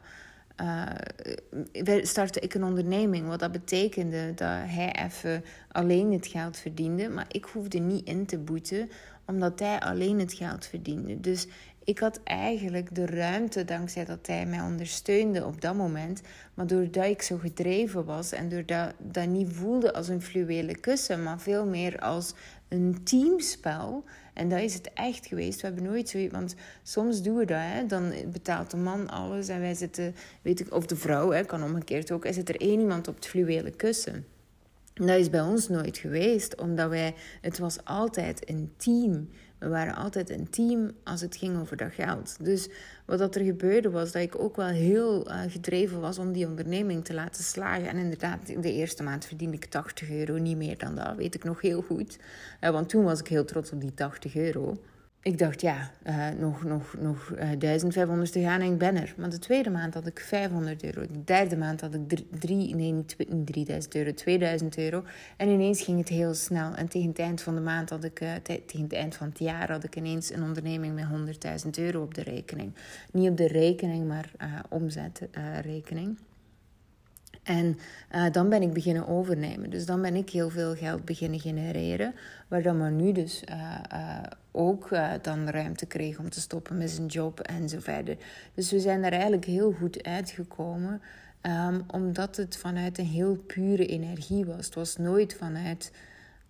uh, 0.62 2.03
startte 2.03 2.39
ik 2.39 2.53
een 2.53 2.63
onderneming. 2.63 3.27
Wat 3.27 3.39
dat 3.39 3.51
betekende 3.51 4.33
dat 4.33 4.47
hij 4.49 4.95
even 5.05 5.43
alleen 5.71 6.12
het 6.12 6.27
geld 6.27 6.57
verdiende. 6.57 7.09
Maar 7.09 7.25
ik 7.27 7.45
hoefde 7.45 7.79
niet 7.79 8.07
in 8.07 8.25
te 8.25 8.38
boeten, 8.38 8.89
omdat 9.25 9.59
hij 9.59 9.79
alleen 9.79 10.19
het 10.19 10.33
geld 10.33 10.65
verdiende. 10.65 11.19
Dus 11.19 11.47
ik 11.83 11.99
had 11.99 12.19
eigenlijk 12.23 12.95
de 12.95 13.05
ruimte, 13.05 13.65
dankzij 13.65 14.05
dat 14.05 14.27
hij 14.27 14.45
mij 14.45 14.61
ondersteunde 14.61 15.45
op 15.45 15.61
dat 15.61 15.75
moment. 15.75 16.21
Maar 16.53 16.67
doordat 16.67 17.05
ik 17.05 17.21
zo 17.21 17.37
gedreven 17.37 18.05
was 18.05 18.31
en 18.31 18.49
doordat 18.49 18.93
dat 18.97 19.27
niet 19.27 19.53
voelde 19.53 19.93
als 19.93 20.07
een 20.07 20.21
fluwelen 20.21 20.79
kussen, 20.79 21.23
maar 21.23 21.39
veel 21.39 21.65
meer 21.65 21.99
als 21.99 22.33
een 22.67 23.03
teamspel. 23.03 24.03
En 24.33 24.49
dat 24.49 24.59
is 24.59 24.73
het 24.73 24.93
echt 24.93 25.25
geweest. 25.25 25.61
We 25.61 25.67
hebben 25.67 25.85
nooit 25.85 26.09
zo... 26.09 26.27
Want 26.29 26.55
soms 26.83 27.21
doen 27.21 27.35
we 27.35 27.45
dat, 27.45 27.61
hè. 27.61 27.85
Dan 27.85 28.13
betaalt 28.31 28.71
de 28.71 28.77
man 28.77 29.09
alles 29.09 29.47
en 29.47 29.59
wij 29.59 29.73
zitten... 29.73 30.15
Weet 30.41 30.59
ik, 30.59 30.73
of 30.73 30.85
de 30.85 30.95
vrouw, 30.95 31.31
hè, 31.31 31.43
kan 31.43 31.63
omgekeerd 31.63 32.11
ook. 32.11 32.25
Er 32.25 32.33
zit 32.33 32.49
er 32.49 32.61
één 32.61 32.79
iemand 32.79 33.07
op 33.07 33.15
het 33.15 33.27
fluwelen 33.27 33.75
kussen. 33.75 34.25
Dat 34.93 35.19
is 35.19 35.29
bij 35.29 35.41
ons 35.41 35.69
nooit 35.69 35.97
geweest, 35.97 36.61
omdat 36.61 36.89
wij... 36.89 37.13
Het 37.41 37.57
was 37.57 37.85
altijd 37.85 38.49
een 38.49 38.73
team. 38.77 39.29
We 39.63 39.69
waren 39.69 39.95
altijd 39.95 40.30
een 40.30 40.49
team 40.49 40.91
als 41.04 41.21
het 41.21 41.36
ging 41.36 41.60
over 41.60 41.78
dat 41.78 41.93
geld. 41.93 42.36
Dus 42.39 42.69
wat 43.06 43.19
dat 43.19 43.36
er 43.36 43.43
gebeurde 43.43 43.89
was 43.89 44.12
dat 44.12 44.21
ik 44.21 44.39
ook 44.39 44.56
wel 44.56 44.67
heel 44.67 45.28
uh, 45.28 45.41
gedreven 45.47 45.99
was 45.99 46.17
om 46.17 46.32
die 46.32 46.47
onderneming 46.47 47.06
te 47.06 47.13
laten 47.13 47.43
slagen. 47.43 47.88
En 47.88 47.97
inderdaad, 47.97 48.47
de 48.62 48.73
eerste 48.73 49.04
maand 49.04 49.26
verdiende 49.26 49.56
ik 49.56 49.65
80 49.65 50.10
euro, 50.10 50.38
niet 50.38 50.58
meer 50.58 50.78
dan 50.78 50.95
dat, 50.95 51.15
weet 51.15 51.36
ik 51.36 51.43
nog 51.43 51.62
heel 51.62 51.82
goed. 51.82 52.17
Uh, 52.62 52.69
want 52.69 52.89
toen 52.89 53.04
was 53.04 53.19
ik 53.19 53.28
heel 53.28 53.45
trots 53.45 53.71
op 53.71 53.82
die 53.82 53.93
80 53.93 54.36
euro 54.36 54.78
ik 55.23 55.38
dacht, 55.38 55.62
ja, 55.62 55.91
uh, 56.07 56.29
nog, 56.39 56.63
nog, 56.63 56.95
nog 56.99 57.29
uh, 57.29 57.51
eh, 57.51 57.59
1500 57.59 58.31
te 58.31 58.41
gaan 58.41 58.62
en 58.62 58.71
ik 58.71 58.77
ben 58.77 58.95
er. 58.95 59.13
Maar 59.17 59.29
de 59.29 59.39
tweede 59.39 59.69
maand 59.69 59.93
had 59.93 60.07
ik 60.07 60.19
500 60.19 60.83
euro. 60.83 61.01
De 61.01 61.23
derde 61.23 61.57
maand 61.57 61.81
had 61.81 61.93
ik 61.93 62.23
drie, 62.39 62.75
nee, 62.75 62.91
niet 62.91 63.15
3000 63.45 63.95
euro, 63.95 64.13
2000 64.13 64.77
euro. 64.77 65.03
En 65.38 65.49
ineens 65.49 65.81
ging 65.81 65.97
het 65.97 66.09
heel 66.09 66.33
snel. 66.33 66.73
En 66.73 66.88
tegen 66.88 67.07
het 67.07 67.19
eind 67.19 67.41
van 67.41 67.55
de 67.55 67.62
maand 67.62 67.89
had 67.89 68.03
ik, 68.03 68.21
uh, 68.21 68.31
tegen 68.43 68.83
het 68.83 68.93
eind 68.93 69.15
van 69.15 69.27
het 69.27 69.39
jaar 69.39 69.71
had 69.71 69.83
ik 69.83 69.95
ineens 69.95 70.33
een 70.33 70.43
onderneming 70.43 70.95
met 70.95 71.05
100.000 71.65 71.69
euro 71.77 72.01
op 72.01 72.13
de 72.13 72.23
rekening. 72.23 72.73
Niet 73.12 73.29
op 73.29 73.38
de 73.38 73.47
rekening, 73.47 74.07
maar 74.07 74.31
omzetrekening. 74.69 76.17
En 77.43 77.77
uh, 78.15 78.32
dan 78.32 78.49
ben 78.49 78.62
ik 78.62 78.73
beginnen 78.73 79.08
overnemen. 79.08 79.69
Dus 79.69 79.86
dan 79.86 80.01
ben 80.01 80.15
ik 80.15 80.29
heel 80.29 80.49
veel 80.49 80.75
geld 80.75 81.06
beginnen 81.06 81.39
genereren. 81.39 82.15
Waar 82.47 82.62
dan 82.62 82.77
maar 82.77 82.91
nu 82.91 83.12
dus 83.12 83.43
uh, 83.49 83.77
uh, 83.93 84.17
ook 84.51 84.89
dan 85.21 85.49
ruimte 85.49 85.86
kreeg 85.86 86.19
om 86.19 86.29
te 86.29 86.41
stoppen 86.41 86.77
met 86.77 86.89
zijn 86.89 87.08
job 87.08 87.39
en 87.39 87.69
zo 87.69 87.79
verder. 87.79 88.17
Dus 88.53 88.71
we 88.71 88.79
zijn 88.79 89.03
er 89.03 89.12
eigenlijk 89.12 89.45
heel 89.45 89.71
goed 89.71 90.03
uitgekomen. 90.03 91.01
Um, 91.41 91.84
omdat 91.88 92.36
het 92.36 92.58
vanuit 92.58 92.97
een 92.97 93.06
heel 93.06 93.36
pure 93.36 93.86
energie 93.86 94.45
was. 94.45 94.65
Het 94.65 94.75
was 94.75 94.97
nooit 94.97 95.34
vanuit... 95.34 95.91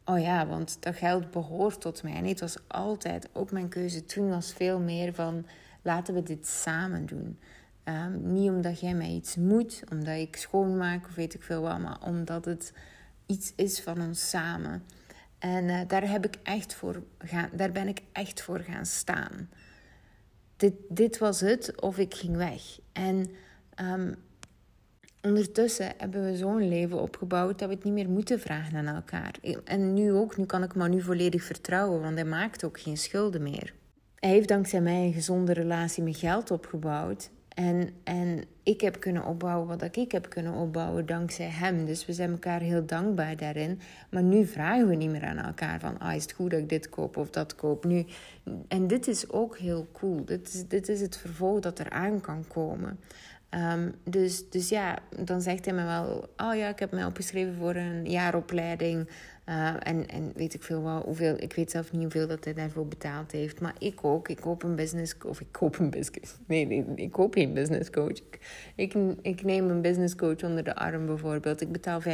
Oh 0.05 0.19
ja, 0.19 0.47
want 0.47 0.77
dat 0.79 0.95
geld 0.95 1.31
behoort 1.31 1.81
tot 1.81 2.03
mij. 2.03 2.21
Nee, 2.21 2.29
het 2.29 2.39
was 2.39 2.57
altijd, 2.67 3.29
ook 3.31 3.51
mijn 3.51 3.69
keuze 3.69 4.05
toen 4.05 4.29
was 4.29 4.53
veel 4.53 4.79
meer 4.79 5.13
van... 5.13 5.45
Laten 5.81 6.13
we 6.13 6.23
dit 6.23 6.47
samen 6.47 7.05
doen. 7.05 7.39
Um, 7.85 8.33
niet 8.33 8.49
omdat 8.49 8.79
jij 8.79 8.93
mij 8.93 9.09
iets 9.09 9.35
moet, 9.35 9.83
omdat 9.91 10.17
ik 10.17 10.35
schoonmaak 10.35 11.05
of 11.05 11.15
weet 11.15 11.33
ik 11.33 11.43
veel 11.43 11.61
wat, 11.61 11.79
maar 11.79 11.97
omdat 12.01 12.45
het 12.45 12.73
iets 13.25 13.53
is 13.55 13.81
van 13.81 14.01
ons 14.01 14.29
samen. 14.29 14.83
En 15.39 15.63
uh, 15.63 15.81
daar, 15.87 16.09
heb 16.09 16.25
ik 16.25 16.35
echt 16.43 16.73
voor 16.73 17.03
gaan, 17.17 17.49
daar 17.53 17.71
ben 17.71 17.87
ik 17.87 18.01
echt 18.11 18.41
voor 18.41 18.59
gaan 18.59 18.85
staan. 18.85 19.49
Dit, 20.57 20.73
dit 20.89 21.17
was 21.17 21.39
het 21.39 21.81
of 21.81 21.97
ik 21.97 22.13
ging 22.13 22.35
weg. 22.35 22.79
En 22.91 23.29
um, 23.81 24.15
ondertussen 25.21 25.93
hebben 25.97 26.25
we 26.25 26.37
zo'n 26.37 26.67
leven 26.67 27.01
opgebouwd 27.01 27.59
dat 27.59 27.67
we 27.67 27.75
het 27.75 27.83
niet 27.83 27.93
meer 27.93 28.09
moeten 28.09 28.39
vragen 28.39 28.77
aan 28.77 28.95
elkaar. 28.95 29.35
En 29.63 29.93
nu 29.93 30.11
ook, 30.11 30.37
nu 30.37 30.45
kan 30.45 30.63
ik 30.63 30.75
me 30.75 30.89
nu 30.89 31.01
volledig 31.01 31.43
vertrouwen, 31.43 32.01
want 32.01 32.15
hij 32.15 32.25
maakt 32.25 32.63
ook 32.63 32.79
geen 32.79 32.97
schulden 32.97 33.43
meer. 33.43 33.73
Hij 34.15 34.29
heeft 34.29 34.47
dankzij 34.47 34.81
mij 34.81 35.05
een 35.05 35.13
gezonde 35.13 35.53
relatie 35.53 36.03
met 36.03 36.17
geld 36.17 36.51
opgebouwd. 36.51 37.29
En, 37.53 37.89
en 38.03 38.43
ik 38.63 38.81
heb 38.81 38.99
kunnen 38.99 39.25
opbouwen 39.25 39.67
wat 39.67 39.95
ik 39.95 40.11
heb 40.11 40.29
kunnen 40.29 40.53
opbouwen 40.53 41.05
dankzij 41.05 41.47
hem. 41.47 41.85
Dus 41.85 42.05
we 42.05 42.13
zijn 42.13 42.31
elkaar 42.31 42.59
heel 42.59 42.85
dankbaar 42.85 43.37
daarin. 43.37 43.79
Maar 44.09 44.23
nu 44.23 44.45
vragen 44.45 44.87
we 44.87 44.95
niet 44.95 45.09
meer 45.09 45.23
aan 45.25 45.37
elkaar 45.37 45.79
van... 45.79 45.99
Ah, 45.99 46.15
is 46.15 46.21
het 46.21 46.31
goed 46.31 46.51
dat 46.51 46.59
ik 46.59 46.69
dit 46.69 46.89
koop 46.89 47.17
of 47.17 47.29
dat 47.29 47.55
koop? 47.55 47.85
Nu, 47.85 48.05
en 48.67 48.87
dit 48.87 49.07
is 49.07 49.29
ook 49.29 49.57
heel 49.57 49.87
cool. 49.91 50.25
Dit 50.25 50.53
is, 50.53 50.67
dit 50.67 50.89
is 50.89 51.01
het 51.01 51.17
vervolg 51.17 51.59
dat 51.59 51.79
er 51.79 51.89
aan 51.89 52.21
kan 52.21 52.47
komen. 52.47 52.99
Um, 53.55 53.93
dus, 54.03 54.49
dus 54.49 54.69
ja, 54.69 54.99
dan 55.23 55.41
zegt 55.41 55.65
hij 55.65 55.73
me 55.73 55.85
wel... 55.85 56.29
Oh 56.37 56.55
ja, 56.55 56.67
ik 56.67 56.79
heb 56.79 56.91
mij 56.91 57.05
opgeschreven 57.05 57.55
voor 57.55 57.75
een 57.75 58.09
jaaropleiding... 58.09 59.07
Uh, 59.49 59.73
en, 59.79 60.07
en 60.07 60.31
weet 60.35 60.53
ik 60.53 60.63
veel 60.63 60.83
wel 60.83 61.01
hoeveel, 61.01 61.35
ik 61.37 61.53
weet 61.53 61.71
zelf 61.71 61.91
niet 61.91 62.01
hoeveel 62.01 62.27
dat 62.27 62.43
hij 62.43 62.53
daarvoor 62.53 62.87
betaald 62.87 63.31
heeft. 63.31 63.59
Maar 63.59 63.75
ik 63.79 64.03
ook. 64.03 64.27
Ik 64.27 64.37
koop 64.37 64.63
een 64.63 64.75
business, 64.75 65.15
of 65.25 65.41
ik 65.41 65.47
koop 65.51 65.79
een 65.79 65.89
business. 65.89 66.35
Nee, 66.47 66.65
nee 66.65 66.85
ik 66.95 67.11
koop 67.11 67.33
geen 67.33 67.53
business 67.53 67.89
coach. 67.89 68.09
Ik, 68.09 68.39
ik, 68.75 68.93
ik 69.21 69.43
neem 69.43 69.69
een 69.69 69.81
business 69.81 70.15
coach 70.15 70.43
onder 70.43 70.63
de 70.63 70.75
arm 70.75 71.05
bijvoorbeeld. 71.05 71.61
Ik 71.61 71.71
betaal 71.71 72.01
25.000 72.01 72.09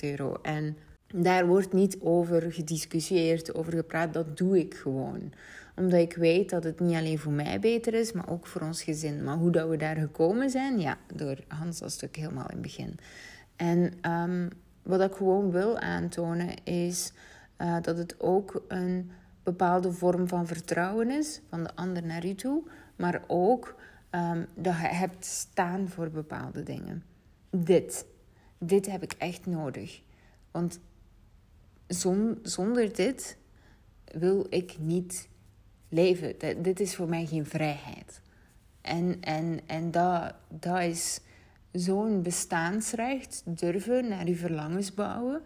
euro. 0.00 0.38
En 0.42 0.76
daar 1.12 1.46
wordt 1.46 1.72
niet 1.72 1.96
over 2.00 2.52
gediscussieerd, 2.52 3.54
over 3.54 3.72
gepraat. 3.72 4.12
Dat 4.12 4.36
doe 4.36 4.58
ik 4.58 4.74
gewoon. 4.74 5.32
Omdat 5.76 6.00
ik 6.00 6.14
weet 6.14 6.50
dat 6.50 6.64
het 6.64 6.80
niet 6.80 6.96
alleen 6.96 7.18
voor 7.18 7.32
mij 7.32 7.60
beter 7.60 7.94
is, 7.94 8.12
maar 8.12 8.28
ook 8.28 8.46
voor 8.46 8.60
ons 8.60 8.82
gezin. 8.82 9.24
Maar 9.24 9.36
hoe 9.36 9.50
dat 9.50 9.68
we 9.68 9.76
daar 9.76 9.96
gekomen 9.96 10.50
zijn, 10.50 10.80
ja, 10.80 10.98
door 11.14 11.38
Hans 11.48 11.78
dat 11.78 11.92
stuk 11.92 12.16
helemaal 12.16 12.46
in 12.48 12.52
het 12.52 12.62
begin. 12.62 12.98
En 13.56 14.10
um, 14.10 14.48
wat 14.82 15.00
ik 15.00 15.14
gewoon 15.14 15.50
wil 15.50 15.78
aantonen 15.78 16.64
is 16.64 17.12
uh, 17.58 17.76
dat 17.82 17.98
het 17.98 18.20
ook 18.20 18.64
een 18.68 19.10
bepaalde 19.42 19.92
vorm 19.92 20.28
van 20.28 20.46
vertrouwen 20.46 21.10
is 21.10 21.40
van 21.48 21.62
de 21.62 21.74
ander 21.74 22.06
naar 22.06 22.26
u 22.26 22.34
toe, 22.34 22.62
maar 22.96 23.22
ook 23.26 23.74
um, 24.10 24.46
dat 24.54 24.74
je 24.74 24.86
hebt 24.86 25.24
staan 25.24 25.88
voor 25.88 26.10
bepaalde 26.10 26.62
dingen. 26.62 27.02
Dit, 27.50 28.06
dit 28.58 28.86
heb 28.86 29.02
ik 29.02 29.12
echt 29.18 29.46
nodig. 29.46 30.00
Want 30.50 30.80
zon, 31.92 32.38
zonder 32.42 32.94
dit 32.94 33.36
wil 34.12 34.46
ik 34.48 34.76
niet 34.78 35.28
leven. 35.88 36.34
dit 36.62 36.80
is 36.80 36.94
voor 36.94 37.08
mij 37.08 37.26
geen 37.26 37.46
vrijheid. 37.46 38.20
En, 38.80 39.16
en, 39.20 39.60
en 39.66 39.90
dat, 39.90 40.34
dat 40.48 40.80
is 40.80 41.20
zo'n 41.72 42.22
bestaansrecht 42.22 43.42
durven 43.44 44.08
naar 44.08 44.26
uw 44.26 44.34
verlangens 44.34 44.94
bouwen. 44.94 45.42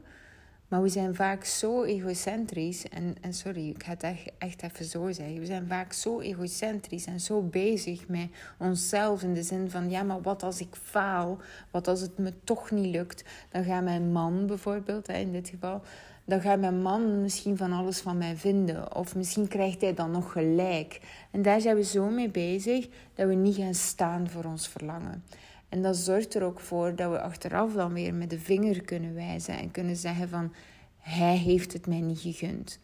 Maar 0.68 0.82
we 0.82 0.88
zijn 0.88 1.14
vaak 1.14 1.44
zo 1.44 1.84
egocentrisch. 1.84 2.88
En, 2.88 3.14
en 3.20 3.34
sorry, 3.34 3.68
ik 3.68 3.82
ga 3.84 3.90
het 3.90 4.02
echt, 4.02 4.30
echt 4.38 4.62
even 4.62 4.84
zo 4.84 5.12
zeggen. 5.12 5.38
We 5.38 5.46
zijn 5.46 5.66
vaak 5.66 5.92
zo 5.92 6.20
egocentrisch 6.20 7.04
en 7.04 7.20
zo 7.20 7.42
bezig 7.42 8.08
met 8.08 8.28
onszelf. 8.58 9.22
In 9.22 9.34
de 9.34 9.42
zin 9.42 9.70
van: 9.70 9.90
ja, 9.90 10.02
maar 10.02 10.22
wat 10.22 10.42
als 10.42 10.60
ik 10.60 10.74
faal? 10.82 11.38
Wat 11.70 11.88
als 11.88 12.00
het 12.00 12.18
me 12.18 12.32
toch 12.44 12.70
niet 12.70 12.94
lukt? 12.94 13.24
Dan 13.50 13.64
gaat 13.64 13.84
mijn 13.84 14.12
man 14.12 14.46
bijvoorbeeld, 14.46 15.08
in 15.08 15.32
dit 15.32 15.48
geval. 15.48 15.82
Dan 16.26 16.40
gaat 16.40 16.60
mijn 16.60 16.82
man 16.82 17.22
misschien 17.22 17.56
van 17.56 17.72
alles 17.72 18.00
van 18.00 18.18
mij 18.18 18.36
vinden. 18.36 18.96
Of 18.96 19.16
misschien 19.16 19.48
krijgt 19.48 19.80
hij 19.80 19.94
dan 19.94 20.10
nog 20.10 20.32
gelijk. 20.32 21.00
En 21.30 21.42
daar 21.42 21.60
zijn 21.60 21.76
we 21.76 21.84
zo 21.84 22.08
mee 22.08 22.30
bezig 22.30 22.88
dat 23.14 23.28
we 23.28 23.34
niet 23.34 23.56
gaan 23.56 23.74
staan 23.74 24.30
voor 24.30 24.44
ons 24.44 24.68
verlangen. 24.68 25.24
En 25.68 25.82
dat 25.82 25.96
zorgt 25.96 26.34
er 26.34 26.42
ook 26.42 26.60
voor 26.60 26.94
dat 26.94 27.10
we 27.10 27.20
achteraf 27.20 27.72
dan 27.72 27.92
weer 27.92 28.14
met 28.14 28.30
de 28.30 28.38
vinger 28.38 28.82
kunnen 28.82 29.14
wijzen 29.14 29.58
en 29.58 29.70
kunnen 29.70 29.96
zeggen 29.96 30.28
van 30.28 30.52
hij 30.98 31.36
heeft 31.36 31.72
het 31.72 31.86
mij 31.86 32.00
niet 32.00 32.18
gegund. 32.18 32.78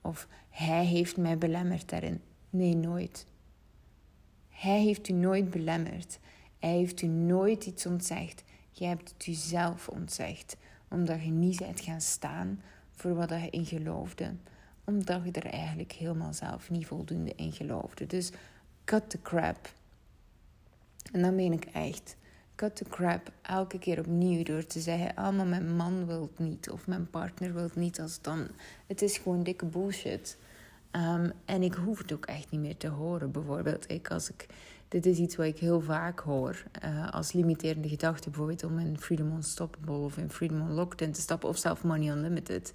Of 0.00 0.28
hij 0.50 0.84
heeft 0.84 1.16
mij 1.16 1.38
belemmerd 1.38 1.88
daarin. 1.88 2.20
Nee, 2.50 2.76
nooit. 2.76 3.26
Hij 4.48 4.80
heeft 4.80 5.08
u 5.08 5.12
nooit 5.12 5.50
belemmerd. 5.50 6.18
Hij 6.58 6.70
heeft 6.70 7.02
u 7.02 7.06
nooit 7.06 7.66
iets 7.66 7.86
ontzegd. 7.86 8.44
Jij 8.70 8.88
hebt 8.88 9.10
het 9.10 9.26
u 9.26 9.32
zelf 9.32 9.88
ontzegd. 9.88 10.56
Omdat 10.88 11.24
je 11.24 11.30
niet 11.30 11.58
bent 11.58 11.80
gaan 11.80 12.00
staan 12.00 12.60
voor 12.94 13.14
wat 13.14 13.28
je 13.28 13.50
in 13.50 13.66
geloofde. 13.66 14.34
Omdat 14.84 15.20
je 15.24 15.30
er 15.30 15.46
eigenlijk 15.46 15.92
helemaal 15.92 16.32
zelf 16.32 16.70
niet 16.70 16.86
voldoende 16.86 17.32
in 17.36 17.52
geloofde. 17.52 18.06
Dus 18.06 18.30
cut 18.84 19.10
the 19.10 19.22
crap. 19.22 19.72
En 21.12 21.22
dat 21.22 21.32
meen 21.32 21.52
ik 21.52 21.64
echt 21.64 22.16
cut 22.54 22.76
the 22.76 22.84
crap 22.84 23.32
elke 23.42 23.78
keer 23.78 23.98
opnieuw 23.98 24.42
door 24.42 24.66
te 24.66 24.80
zeggen: 24.80 25.14
Ah, 25.14 25.36
maar 25.36 25.46
mijn 25.46 25.76
man 25.76 26.06
wil 26.06 26.22
het 26.22 26.38
niet 26.38 26.70
of 26.70 26.86
mijn 26.86 27.10
partner 27.10 27.54
wil 27.54 27.62
het 27.62 27.76
niet. 27.76 28.00
Als 28.00 28.20
dan, 28.20 28.48
het 28.86 29.02
is 29.02 29.18
gewoon 29.18 29.42
dikke 29.42 29.66
bullshit. 29.66 30.36
Um, 30.92 31.32
en 31.44 31.62
ik 31.62 31.74
hoef 31.74 31.98
het 31.98 32.12
ook 32.12 32.26
echt 32.26 32.50
niet 32.50 32.60
meer 32.60 32.76
te 32.76 32.88
horen. 32.88 33.30
Bijvoorbeeld, 33.30 33.90
ik, 33.90 34.10
als 34.10 34.30
ik, 34.30 34.46
dit 34.94 35.06
is 35.06 35.18
iets 35.18 35.36
wat 35.36 35.46
ik 35.46 35.58
heel 35.58 35.80
vaak 35.80 36.20
hoor 36.20 36.62
uh, 36.84 37.10
als 37.10 37.32
limiterende 37.32 37.88
gedachte, 37.88 38.30
bijvoorbeeld 38.30 38.64
om 38.64 38.78
in 38.78 38.98
Freedom 38.98 39.32
Unstoppable 39.32 39.94
of 39.94 40.16
in 40.16 40.30
Freedom 40.30 40.60
Unlocked 40.60 41.00
in 41.00 41.12
te 41.12 41.20
stappen, 41.20 41.48
of 41.48 41.58
zelf 41.58 41.84
Money 41.84 42.08
Unlimited. 42.08 42.72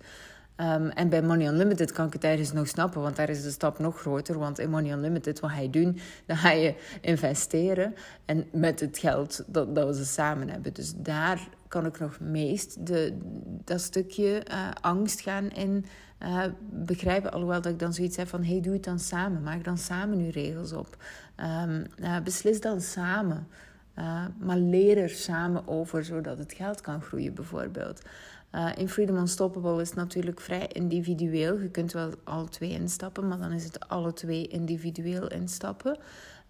Um, 0.58 0.90
en 0.90 1.10
bij 1.10 1.22
Money 1.22 1.48
Unlimited 1.48 1.92
kan 1.92 2.08
ik 2.08 2.14
het 2.14 2.24
ergens 2.24 2.52
nog 2.52 2.68
snappen, 2.68 3.02
want 3.02 3.16
daar 3.16 3.30
is 3.30 3.44
de 3.44 3.50
stap 3.50 3.80
nog 3.80 4.00
groter. 4.00 4.40
Want 4.40 4.60
in 4.60 4.70
Money 4.70 4.92
Unlimited, 4.92 5.40
wat 5.40 5.50
ga 5.50 5.60
je 5.60 5.70
doen? 5.70 6.00
Dan 6.26 6.38
ga 6.38 6.52
je 6.52 6.76
investeren 7.02 7.94
en 8.26 8.46
met 8.52 8.80
het 8.80 8.98
geld 8.98 9.44
dat, 9.48 9.76
dat 9.76 9.88
we 9.88 9.94
ze 9.94 10.06
samen 10.06 10.50
hebben. 10.50 10.74
Dus 10.74 10.94
daar 10.96 11.50
kan 11.68 11.86
ik 11.86 12.00
nog 12.00 12.20
meest 12.20 12.86
de, 12.88 13.18
dat 13.64 13.82
stukje 13.82 14.44
uh, 14.52 14.70
angst 14.82 15.22
gaan 15.22 15.50
in 15.50 15.86
uh, 16.24 16.44
begrijpen. 16.72 17.32
Alhoewel 17.32 17.62
dat 17.62 17.72
ik 17.72 17.80
dan 17.80 17.94
zoiets 17.94 18.18
heb 18.18 18.28
van, 18.28 18.44
hey, 18.44 18.62
doe 18.62 18.74
het 18.74 18.84
dan 18.84 19.00
samen. 19.00 19.44
Maak 19.44 19.64
dan 19.64 19.78
samen 19.78 20.18
uw 20.18 20.32
regels 20.32 20.74
op. 20.74 20.98
Um, 21.38 21.86
uh, 21.98 22.20
beslis 22.24 22.62
dan 22.62 22.82
samen. 22.82 23.48
maar 24.40 24.58
leer 24.58 24.98
er 24.98 25.10
samen 25.10 25.68
over, 25.68 26.04
zodat 26.04 26.38
het 26.38 26.54
geld 26.54 26.82
kan 26.82 27.02
groeien, 27.02 27.34
bijvoorbeeld. 27.34 28.02
In 28.76 28.90
Freedom 28.90 29.18
Unstoppable 29.18 29.82
is 29.82 29.88
het 29.88 29.98
natuurlijk 29.98 30.42
vrij 30.42 30.68
individueel. 30.68 31.60
Je 31.60 31.70
kunt 31.70 31.92
wel 31.92 32.12
alle 32.24 32.50
twee 32.50 32.70
instappen, 32.70 33.28
maar 33.28 33.38
dan 33.38 33.52
is 33.52 33.64
het 33.64 33.88
alle 33.88 34.14
twee 34.14 34.48
individueel 34.48 35.28
instappen. 35.28 35.98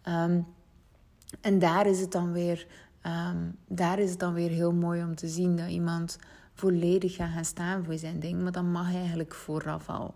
Um, 0.07 0.45
en 1.41 1.59
daar 1.59 1.87
is 1.87 1.99
het 1.99 2.11
dan 2.11 2.31
weer, 2.31 2.67
um, 3.05 3.55
daar 3.67 3.99
is 3.99 4.09
het 4.09 4.19
dan 4.19 4.33
weer 4.33 4.49
heel 4.49 4.73
mooi 4.73 5.03
om 5.03 5.15
te 5.15 5.27
zien 5.27 5.55
dat 5.55 5.69
iemand 5.69 6.17
volledig 6.59 7.15
gaan 7.15 7.45
staan 7.45 7.85
voor 7.85 7.97
zijn 7.97 8.19
ding, 8.19 8.41
maar 8.41 8.51
dat 8.51 8.63
mag 8.63 8.93
eigenlijk 8.93 9.35
vooraf 9.35 9.89
al. 9.89 10.15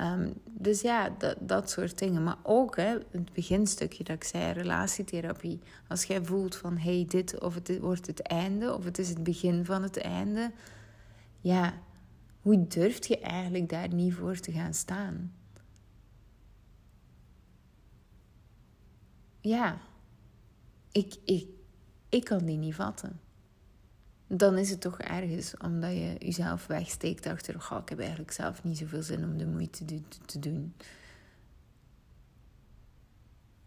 Um, 0.00 0.32
dus 0.44 0.80
ja, 0.80 1.10
dat, 1.18 1.36
dat 1.40 1.70
soort 1.70 1.98
dingen. 1.98 2.22
Maar 2.22 2.38
ook 2.42 2.76
hè, 2.76 2.98
het 3.10 3.32
beginstukje 3.32 4.04
dat 4.04 4.16
ik 4.16 4.24
zei, 4.24 4.52
relatietherapie. 4.52 5.60
Als 5.88 6.04
jij 6.04 6.24
voelt 6.24 6.56
van, 6.56 6.76
hey, 6.76 7.04
dit 7.08 7.40
of 7.40 7.54
het 7.54 7.78
wordt 7.78 8.06
het 8.06 8.22
einde, 8.22 8.74
of 8.74 8.84
het 8.84 8.98
is 8.98 9.08
het 9.08 9.22
begin 9.22 9.64
van 9.64 9.82
het 9.82 9.96
einde. 9.96 10.52
Ja, 11.40 11.74
hoe 12.42 12.66
durf 12.66 13.06
je 13.06 13.18
eigenlijk 13.18 13.68
daar 13.68 13.94
niet 13.94 14.14
voor 14.14 14.36
te 14.36 14.52
gaan 14.52 14.74
staan? 14.74 15.32
Ja, 19.40 19.78
ik, 20.92 21.16
ik, 21.24 21.46
ik 22.08 22.24
kan 22.24 22.44
die 22.44 22.56
niet 22.56 22.74
vatten. 22.74 23.20
Dan 24.28 24.58
is 24.58 24.70
het 24.70 24.80
toch 24.80 24.98
ergens 25.00 25.56
omdat 25.56 25.90
je 25.90 26.14
jezelf 26.18 26.66
wegsteekt 26.66 27.26
achter, 27.26 27.54
oh, 27.70 27.78
ik 27.82 27.88
heb 27.88 28.00
eigenlijk 28.00 28.32
zelf 28.32 28.64
niet 28.64 28.78
zoveel 28.78 29.02
zin 29.02 29.24
om 29.24 29.38
de 29.38 29.46
moeite 29.46 29.84
te 30.26 30.38
doen. 30.38 30.74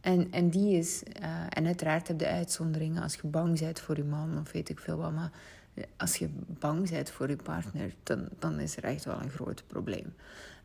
En, 0.01 0.31
en 0.31 0.49
die 0.49 0.77
is, 0.77 1.03
uh, 1.21 1.45
en 1.49 1.65
uiteraard 1.65 2.07
heb 2.07 2.19
je 2.19 2.27
uitzonderingen 2.27 3.03
als 3.03 3.15
je 3.15 3.27
bang 3.27 3.59
bent 3.59 3.79
voor 3.79 3.97
je 3.97 4.03
man 4.03 4.39
of 4.39 4.51
weet 4.51 4.69
ik 4.69 4.79
veel 4.79 4.97
wat, 4.97 5.11
maar 5.11 5.31
als 5.97 6.15
je 6.15 6.29
bang 6.47 6.89
bent 6.89 7.09
voor 7.09 7.29
je 7.29 7.35
partner, 7.35 7.93
dan, 8.03 8.27
dan 8.39 8.59
is 8.59 8.77
er 8.77 8.83
echt 8.83 9.05
wel 9.05 9.21
een 9.21 9.29
groot 9.29 9.63
probleem. 9.67 10.13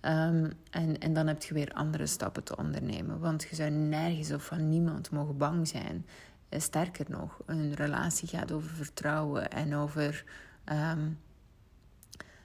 Um, 0.03 0.53
en, 0.71 0.99
en 0.99 1.15
dan 1.15 1.27
heb 1.27 1.43
je 1.43 1.55
weer 1.55 1.73
andere 1.73 2.07
stappen 2.07 2.45
te 2.45 2.57
ondernemen, 2.57 3.19
want 3.19 3.43
je 3.51 3.57
zou 3.57 3.71
nergens 3.71 4.33
of 4.33 4.45
van 4.45 4.69
niemand 4.69 5.11
mogen 5.11 5.37
bang 5.37 5.69
zijn. 5.69 6.07
Eh, 6.49 6.61
sterker 6.61 7.07
nog, 7.09 7.41
een 7.47 7.75
relatie 7.75 8.29
gaat 8.29 8.53
over 8.53 8.71
vertrouwen 8.71 9.51
en 9.51 9.75
over, 9.75 10.25
um, 10.65 11.19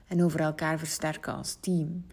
en 0.08 0.24
over 0.24 0.40
elkaar 0.40 0.80
versterken 0.80 1.34
als 1.34 1.58
team. 1.60 2.06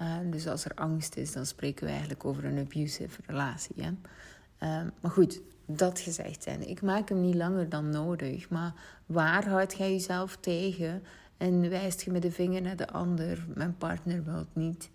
Uh, 0.00 0.16
dus 0.30 0.46
als 0.46 0.64
er 0.64 0.74
angst 0.74 1.16
is, 1.16 1.32
dan 1.32 1.46
spreken 1.46 1.84
we 1.84 1.90
eigenlijk 1.90 2.24
over 2.24 2.44
een 2.44 2.58
abusive 2.58 3.20
relatie. 3.26 3.82
Hè? 3.82 3.88
Uh, 3.88 4.88
maar 5.00 5.10
goed, 5.10 5.40
dat 5.66 6.00
gezegd 6.00 6.42
zijn. 6.42 6.68
Ik 6.68 6.82
maak 6.82 7.08
hem 7.08 7.20
niet 7.20 7.34
langer 7.34 7.68
dan 7.68 7.90
nodig. 7.90 8.48
Maar 8.48 8.72
waar 9.06 9.48
houd 9.48 9.76
jij 9.76 9.90
jezelf 9.90 10.36
tegen 10.36 11.02
en 11.36 11.68
wijst 11.68 12.02
je 12.02 12.10
met 12.10 12.22
de 12.22 12.30
vinger 12.30 12.62
naar 12.62 12.76
de 12.76 12.90
ander? 12.90 13.46
Mijn 13.54 13.76
partner 13.76 14.24
wil 14.24 14.36
het 14.36 14.54
niet. 14.54 14.90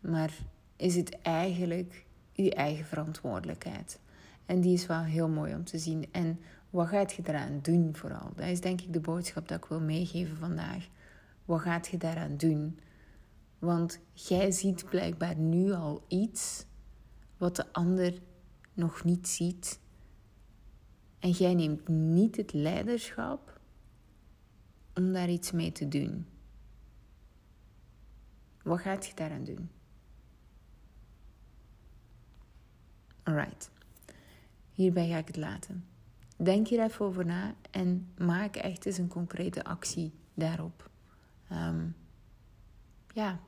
Maar 0.00 0.32
is 0.76 0.94
het 0.94 1.18
eigenlijk 1.22 2.04
je 2.32 2.54
eigen 2.54 2.84
verantwoordelijkheid? 2.84 3.98
En 4.48 4.60
die 4.60 4.72
is 4.72 4.86
wel 4.86 5.02
heel 5.02 5.28
mooi 5.28 5.54
om 5.54 5.64
te 5.64 5.78
zien. 5.78 6.12
En 6.12 6.40
wat 6.70 6.88
gaat 6.88 7.12
je 7.12 7.22
daaraan 7.22 7.58
doen 7.62 7.96
vooral? 7.96 8.32
Dat 8.34 8.46
is 8.46 8.60
denk 8.60 8.80
ik 8.80 8.92
de 8.92 9.00
boodschap 9.00 9.48
dat 9.48 9.58
ik 9.58 9.64
wil 9.64 9.80
meegeven 9.80 10.36
vandaag. 10.36 10.88
Wat 11.44 11.60
gaat 11.60 11.88
je 11.88 11.96
daaraan 11.96 12.36
doen? 12.36 12.78
Want 13.58 14.00
jij 14.12 14.50
ziet 14.50 14.84
blijkbaar 14.84 15.36
nu 15.36 15.72
al 15.72 16.04
iets 16.06 16.64
wat 17.36 17.56
de 17.56 17.72
ander 17.72 18.18
nog 18.72 19.04
niet 19.04 19.28
ziet. 19.28 19.80
En 21.18 21.30
jij 21.30 21.54
neemt 21.54 21.88
niet 21.88 22.36
het 22.36 22.52
leiderschap 22.52 23.60
om 24.94 25.12
daar 25.12 25.28
iets 25.28 25.50
mee 25.50 25.72
te 25.72 25.88
doen. 25.88 26.26
Wat 28.62 28.80
gaat 28.80 29.06
je 29.06 29.14
daaraan 29.14 29.44
doen? 29.44 29.70
Alright. 33.22 33.70
Hierbij 34.78 35.08
ga 35.08 35.18
ik 35.18 35.26
het 35.26 35.36
laten. 35.36 35.84
Denk 36.36 36.68
hier 36.68 36.82
even 36.82 37.04
over 37.04 37.26
na 37.26 37.54
en 37.70 38.12
maak 38.16 38.56
echt 38.56 38.86
eens 38.86 38.98
een 38.98 39.08
concrete 39.08 39.64
actie 39.64 40.12
daarop. 40.34 40.90
Um, 41.52 41.96
ja, 43.12 43.40